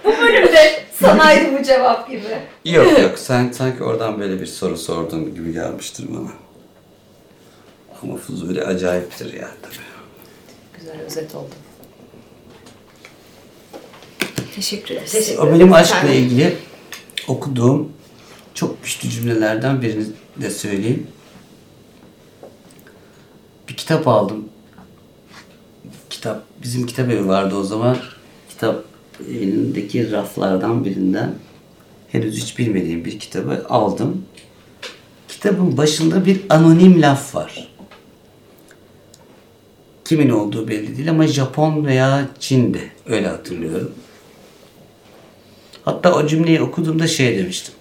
bu 0.06 0.10
bölümde 0.22 0.84
sanaydı 1.00 1.60
bu 1.60 1.63
cevap 1.63 2.10
gibi. 2.10 2.24
Yok 2.65 3.00
yok 3.00 3.20
sen 3.20 3.52
sanki 3.52 3.84
oradan 3.84 4.20
böyle 4.20 4.41
bir 4.41 4.46
soru 4.46 4.78
sordun 4.78 5.36
gibi 5.36 5.54
gelmiştir 5.54 6.06
bana. 6.10 6.32
Ama 8.04 8.15
Fuzuli 8.17 8.63
acayiptir 8.63 9.34
ya 9.34 9.50
tabii. 9.62 9.76
Güzel 10.80 11.02
özet 11.06 11.36
oldu. 11.36 11.50
Teşekkür 14.56 14.96
ederiz. 14.96 15.12
Teşekkür 15.12 15.39
O 15.39 15.44
ederim. 15.46 15.60
benim 15.60 15.74
aşkla 15.74 16.10
ilgili 16.10 16.56
okuduğum 17.28 17.91
çok 18.62 18.84
güçlü 18.84 19.10
cümlelerden 19.10 19.82
birini 19.82 20.06
de 20.41 20.50
söyleyeyim. 20.50 21.08
Bir 23.69 23.78
kitap 23.78 24.08
aldım. 24.08 24.50
Kitap, 26.10 26.43
bizim 26.63 26.86
kitap 26.86 27.10
evi 27.10 27.28
vardı 27.28 27.56
o 27.56 27.63
zaman. 27.63 27.97
Kitap 28.50 28.84
evindeki 29.30 30.12
raflardan 30.12 30.86
birinden 30.86 31.34
henüz 32.12 32.41
hiç 32.41 32.60
bilmediğim 32.60 33.06
bir 33.06 33.19
kitabı 33.19 33.65
aldım. 33.69 34.26
Kitabın 35.28 35.78
başında 35.78 36.26
bir 36.26 36.41
anonim 36.50 37.02
laf 37.02 37.36
var. 37.36 37.67
Kimin 40.06 40.30
olduğu 40.30 40.67
belli 40.67 40.97
değil 40.97 41.10
ama 41.10 41.28
Japon 41.28 41.86
veya 41.86 42.30
Çin'de 42.39 42.82
öyle 43.06 43.28
hatırlıyorum. 43.28 43.91
Hatta 45.86 46.15
o 46.15 46.28
cümleyi 46.28 46.62
okuduğumda 46.62 47.08
şey 47.08 47.38
demiştim. 47.38 47.74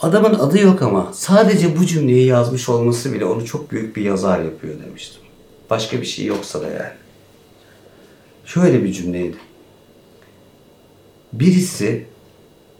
Adamın 0.00 0.34
adı 0.34 0.58
yok 0.58 0.82
ama 0.82 1.10
sadece 1.12 1.78
bu 1.78 1.86
cümleyi 1.86 2.26
yazmış 2.26 2.68
olması 2.68 3.12
bile 3.12 3.24
onu 3.24 3.46
çok 3.46 3.70
büyük 3.70 3.96
bir 3.96 4.02
yazar 4.02 4.40
yapıyor 4.40 4.74
demiştim. 4.86 5.22
Başka 5.70 6.00
bir 6.00 6.06
şey 6.06 6.24
yoksa 6.24 6.62
da 6.62 6.66
yani. 6.66 6.92
Şöyle 8.44 8.84
bir 8.84 8.92
cümleydi. 8.92 9.36
Birisi 11.32 12.06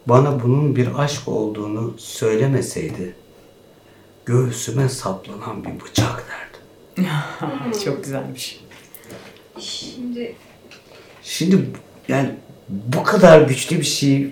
bana 0.07 0.43
bunun 0.43 0.77
bir 0.77 0.89
aşk 0.99 1.29
olduğunu 1.29 1.95
söylemeseydi 1.99 3.15
göğsüme 4.27 4.89
saplanan 4.89 5.65
bir 5.65 5.81
bıçak 5.81 6.25
derdim. 6.29 7.11
Çok 7.85 8.05
güzelmiş. 8.05 8.61
Şimdi 9.59 10.37
Şimdi 11.25 11.67
yani 12.09 12.31
bu 12.69 13.03
kadar 13.03 13.43
güçlü 13.43 13.79
bir 13.79 13.85
şey 13.85 14.31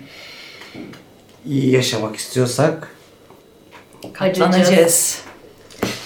yaşamak 1.45 2.15
istiyorsak 2.15 2.87
Acıyacağız. 4.19 4.55
Anacağız. 4.55 5.21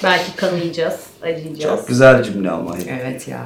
Belki 0.03 0.35
kanayacağız, 0.35 0.99
acıyacağız. 1.23 1.79
çok 1.79 1.87
güzel 1.87 2.23
cümle 2.23 2.51
ama. 2.51 2.75
Evet 2.89 3.27
ya. 3.27 3.45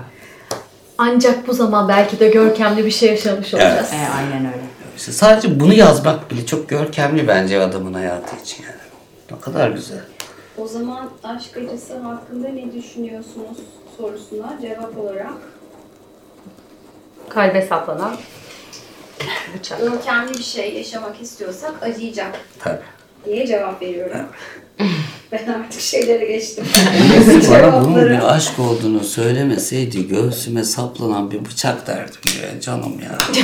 Ancak 0.98 1.48
bu 1.48 1.54
zaman 1.54 1.88
belki 1.88 2.20
de 2.20 2.28
görkemli 2.28 2.86
bir 2.86 2.92
şey 2.92 3.10
yaşamış 3.10 3.54
olacağız. 3.54 3.90
E, 3.94 3.98
aynen 4.18 4.46
öyle. 4.46 4.64
İşte 4.98 5.12
sadece 5.12 5.60
bunu 5.60 5.74
yazmak 5.74 6.32
bile 6.32 6.46
çok 6.46 6.70
görkemli 6.70 7.28
bence 7.28 7.62
adamın 7.62 7.94
hayatı 7.94 8.36
için 8.44 8.64
yani. 8.64 8.76
Ne 9.32 9.40
kadar 9.40 9.70
güzel. 9.70 10.02
o 10.58 10.68
zaman 10.68 11.10
aşk 11.24 11.58
acısı 11.58 11.98
hakkında 11.98 12.48
ne 12.48 12.74
düşünüyorsunuz 12.74 13.58
sorusuna 13.98 14.58
cevap 14.62 14.98
olarak 14.98 15.34
Kalbe 17.30 17.62
saplanan 17.62 18.16
bıçak. 19.58 19.80
görkemli 19.80 20.34
bir 20.34 20.44
şey 20.44 20.74
yaşamak 20.74 21.22
istiyorsak 21.22 21.74
acıyacak 21.84 22.40
Tabii. 22.60 22.80
diye 23.26 23.48
cevap 23.48 23.82
veriyorum. 23.82 24.18
ben 25.32 25.48
artık 25.48 25.82
şeylere 25.82 26.26
geçtim. 26.26 26.66
Bana 27.50 27.74
bunun 27.74 27.94
Cevapları. 27.96 28.10
bir 28.10 28.34
aşk 28.36 28.60
olduğunu 28.60 29.04
söylemeseydi 29.04 30.08
göğsüme 30.08 30.64
saplanan 30.64 31.32
bir 31.32 31.46
bıçak 31.46 31.88
derdim 31.88 32.22
ya 32.44 32.62
canım 32.62 33.00
ya. 33.04 33.44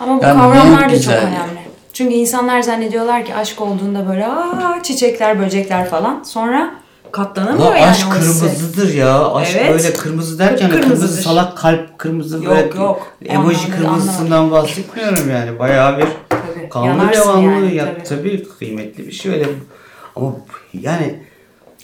Ama 0.00 0.18
bu 0.18 0.22
Yani 0.22 0.38
kavramlar 0.38 0.88
büyük 0.88 1.00
da 1.00 1.04
çok 1.04 1.14
önemli. 1.14 1.58
Çünkü 1.92 2.14
insanlar 2.14 2.62
zannediyorlar 2.62 3.24
ki 3.24 3.34
aşk 3.34 3.60
olduğunda 3.60 4.08
böyle 4.08 4.26
aa 4.26 4.82
çiçekler, 4.82 5.40
böcekler 5.40 5.90
falan. 5.90 6.22
Sonra 6.22 6.74
katlanamıyor 7.12 7.66
Ulan 7.68 7.76
yani 7.76 7.90
aşk 7.90 8.12
kırmızıdır 8.12 8.94
ya. 8.94 9.34
Aşk 9.34 9.56
Evet. 9.60 9.70
böyle 9.72 9.92
kırmızı 9.92 10.38
derken 10.38 10.70
de 10.70 10.80
kırmızı 10.80 11.08
salak 11.22 11.56
kalp 11.56 11.98
kırmızı 11.98 12.36
Yok, 12.44 12.46
böyle 12.46 12.78
yok. 12.78 13.06
Emoji 13.24 13.58
anlamda 13.58 13.76
kırmızısından 13.76 14.50
bahsetmiyorum 14.50 15.30
yani. 15.30 15.58
Bayağı 15.58 15.98
bir 15.98 16.06
Tabii. 16.28 16.68
kanlı 16.68 16.86
Yanarsın 16.86 17.22
devamlı 17.22 17.48
yani, 17.64 17.74
ya, 17.74 17.84
tabii. 17.94 18.04
tabii. 18.04 18.46
kıymetli 18.58 19.06
bir 19.06 19.12
şey 19.12 19.32
öyle. 19.32 19.46
Ama 20.16 20.32
yani 20.72 21.22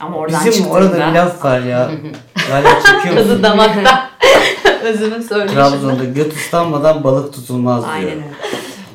Ama 0.00 0.16
oradan 0.16 0.46
bizim 0.46 0.66
orada 0.66 0.94
bir 1.08 1.12
laf 1.14 1.44
var 1.44 1.60
ya. 1.60 1.90
Hala 2.50 2.68
çekiyor 2.82 3.14
Tadı 3.16 3.28
musun? 3.28 3.42
damakta. 3.42 4.10
Özünü 4.84 5.22
söyleyişinde. 5.22 5.54
Trabzon'da 5.54 6.04
göt 6.04 6.36
ıslanmadan 6.36 7.04
balık 7.04 7.32
tutulmaz 7.34 7.82
diyor. 7.82 7.94
Aynen 7.94 8.10
öyle. 8.12 8.24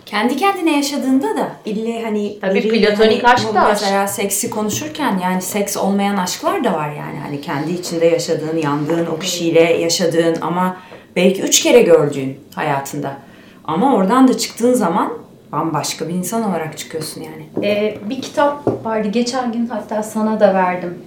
Kendi 0.10 0.38
kendine 0.38 0.76
yaşadığında 0.76 1.38
da 1.38 1.52
ille 1.66 2.04
hani 2.04 2.40
Tabii 2.42 2.60
biri- 2.60 2.70
platonik 2.70 3.24
hani 3.24 3.34
aşk 3.34 3.54
da 3.54 3.62
aşk. 3.62 3.82
Mesela 3.82 4.08
seksi 4.08 4.50
konuşurken 4.50 5.20
yani 5.24 5.42
seks 5.42 5.78
olmayan 5.78 6.18
aşklar 6.18 6.64
da 6.64 6.74
var 6.74 6.90
yani. 6.90 7.20
Hani 7.26 7.42
kendi 7.42 7.72
içinde 7.72 8.06
yaşadığın, 8.06 8.58
yandığın, 8.58 9.06
o 9.06 9.20
kişiyle 9.20 9.60
yaşadığın 9.60 10.38
ama 10.42 10.78
belki 11.16 11.42
üç 11.42 11.64
kere 11.64 11.82
gördüğün 11.82 12.40
hayatında. 12.56 13.18
Ama 13.66 13.96
oradan 13.96 14.28
da 14.28 14.38
çıktığın 14.38 14.74
zaman 14.74 15.14
bambaşka 15.52 16.08
bir 16.08 16.14
insan 16.14 16.50
olarak 16.50 16.78
çıkıyorsun 16.78 17.22
yani. 17.22 17.68
Ee, 17.68 17.98
bir 18.10 18.22
kitap 18.22 18.86
vardı. 18.86 19.08
Geçen 19.08 19.52
gün 19.52 19.66
hatta 19.68 20.04
sana 20.04 20.40
da 20.40 20.54
verdim. 20.54 20.98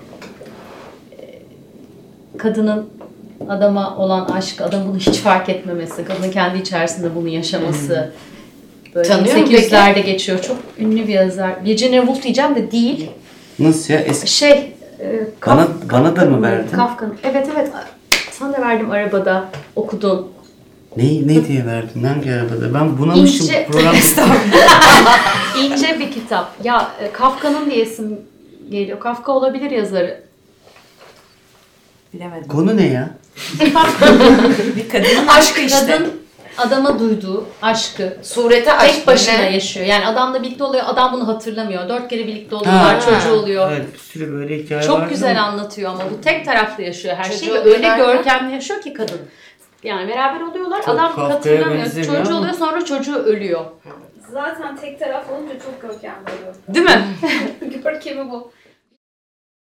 Ee, 1.20 1.38
kadının 2.38 2.88
adama 3.48 3.96
olan 3.96 4.24
aşk, 4.24 4.60
adam 4.60 4.80
bunu 4.88 4.98
hiç 4.98 5.18
fark 5.18 5.48
etmemesi, 5.48 6.04
kadının 6.04 6.30
kendi 6.30 6.58
içerisinde 6.58 7.14
bunu 7.14 7.28
yaşaması. 7.28 8.12
Böyle 8.94 9.08
Tanıyor 9.08 9.36
musun 9.36 9.54
1800'lerde 9.54 10.00
geçiyor. 10.00 10.42
Çok 10.42 10.56
ünlü 10.78 11.08
bir 11.08 11.12
yazar. 11.12 11.64
Virginia 11.64 12.00
Woolf 12.00 12.22
diyeceğim 12.22 12.54
de 12.54 12.72
değil. 12.72 13.10
Nasıl 13.58 13.94
ya? 13.94 14.00
Eski... 14.00 14.30
Şey, 14.30 14.50
e, 15.00 15.26
Bana- 15.46 15.60
Kaf- 15.66 15.92
bana 15.92 16.16
da 16.16 16.24
mı 16.24 16.42
verdin? 16.42 16.76
Kafka'nın. 16.76 17.16
Evet 17.24 17.48
evet. 17.56 17.68
Sana 18.30 18.52
da 18.52 18.60
verdim 18.60 18.90
arabada. 18.90 19.48
Okudun. 19.76 20.32
Ne, 20.96 21.04
ne 21.04 21.48
diye 21.48 21.66
verdin? 21.66 22.04
Hangi 22.04 22.32
arabada? 22.32 22.74
Ben 22.74 22.98
bunamışım 22.98 23.46
İnce- 23.46 23.66
program. 23.66 23.94
İnce 25.64 25.98
bir 26.00 26.12
kitap. 26.12 26.52
Ya 26.64 26.90
e, 27.02 27.12
Kafka'nın 27.12 27.70
diye 27.70 27.84
isim 27.84 28.20
geliyor. 28.70 29.00
Kafka 29.00 29.32
olabilir 29.32 29.70
yazarı. 29.70 30.20
Bilemedim. 32.14 32.48
Konu 32.48 32.76
ne 32.76 32.86
ya? 32.86 33.10
Bir 34.76 34.88
kadının 34.88 35.26
Aşk 35.26 35.38
aşkı 35.38 35.60
işte. 35.60 35.86
kadın 35.86 36.21
adama 36.58 36.98
duyduğu 36.98 37.46
aşkı 37.62 38.16
Surete 38.22 38.72
aşk. 38.72 38.94
tek 38.94 39.06
başına 39.06 39.38
ne? 39.38 39.52
yaşıyor. 39.52 39.86
Yani 39.86 40.06
adamla 40.06 40.42
birlikte 40.42 40.64
oluyor. 40.64 40.84
Adam 40.86 41.12
bunu 41.12 41.28
hatırlamıyor. 41.28 41.88
Dört 41.88 42.08
kere 42.08 42.26
birlikte 42.26 42.54
oluyorlar. 42.54 43.00
Çocuğu 43.00 43.32
oluyor. 43.32 43.72
Evet 43.72 43.94
bir 43.94 43.98
sürü 43.98 44.32
böyle 44.32 44.58
hikaye 44.58 44.82
Çok 44.82 45.00
var. 45.00 45.08
güzel 45.08 45.42
anlatıyor 45.42 45.90
ama 45.90 46.02
bu 46.10 46.20
tek 46.20 46.44
taraflı 46.44 46.82
yaşıyor 46.82 47.16
her 47.16 47.24
Çocuğu 47.24 47.38
şeyi. 47.38 47.58
Öyle 47.58 47.88
görkemli 47.96 48.54
yaşıyor 48.54 48.80
ki 48.80 48.92
kadın. 48.94 49.20
Yani 49.82 50.08
beraber 50.08 50.40
oluyorlar. 50.40 50.82
Çok 50.82 50.94
adam 50.94 51.12
hatırlamıyor. 51.12 51.86
Çocuğu 51.86 52.28
ama. 52.28 52.38
oluyor 52.38 52.54
sonra 52.54 52.84
çocuğu 52.84 53.16
ölüyor. 53.16 53.64
Zaten 54.32 54.76
tek 54.76 54.98
taraf 54.98 55.30
olunca 55.30 55.54
çok 55.58 55.82
görkemli 55.82 56.14
oluyor. 56.22 56.54
Değil 56.68 56.86
mi? 56.86 57.04
Görkemi 57.84 58.30
bu. 58.30 58.52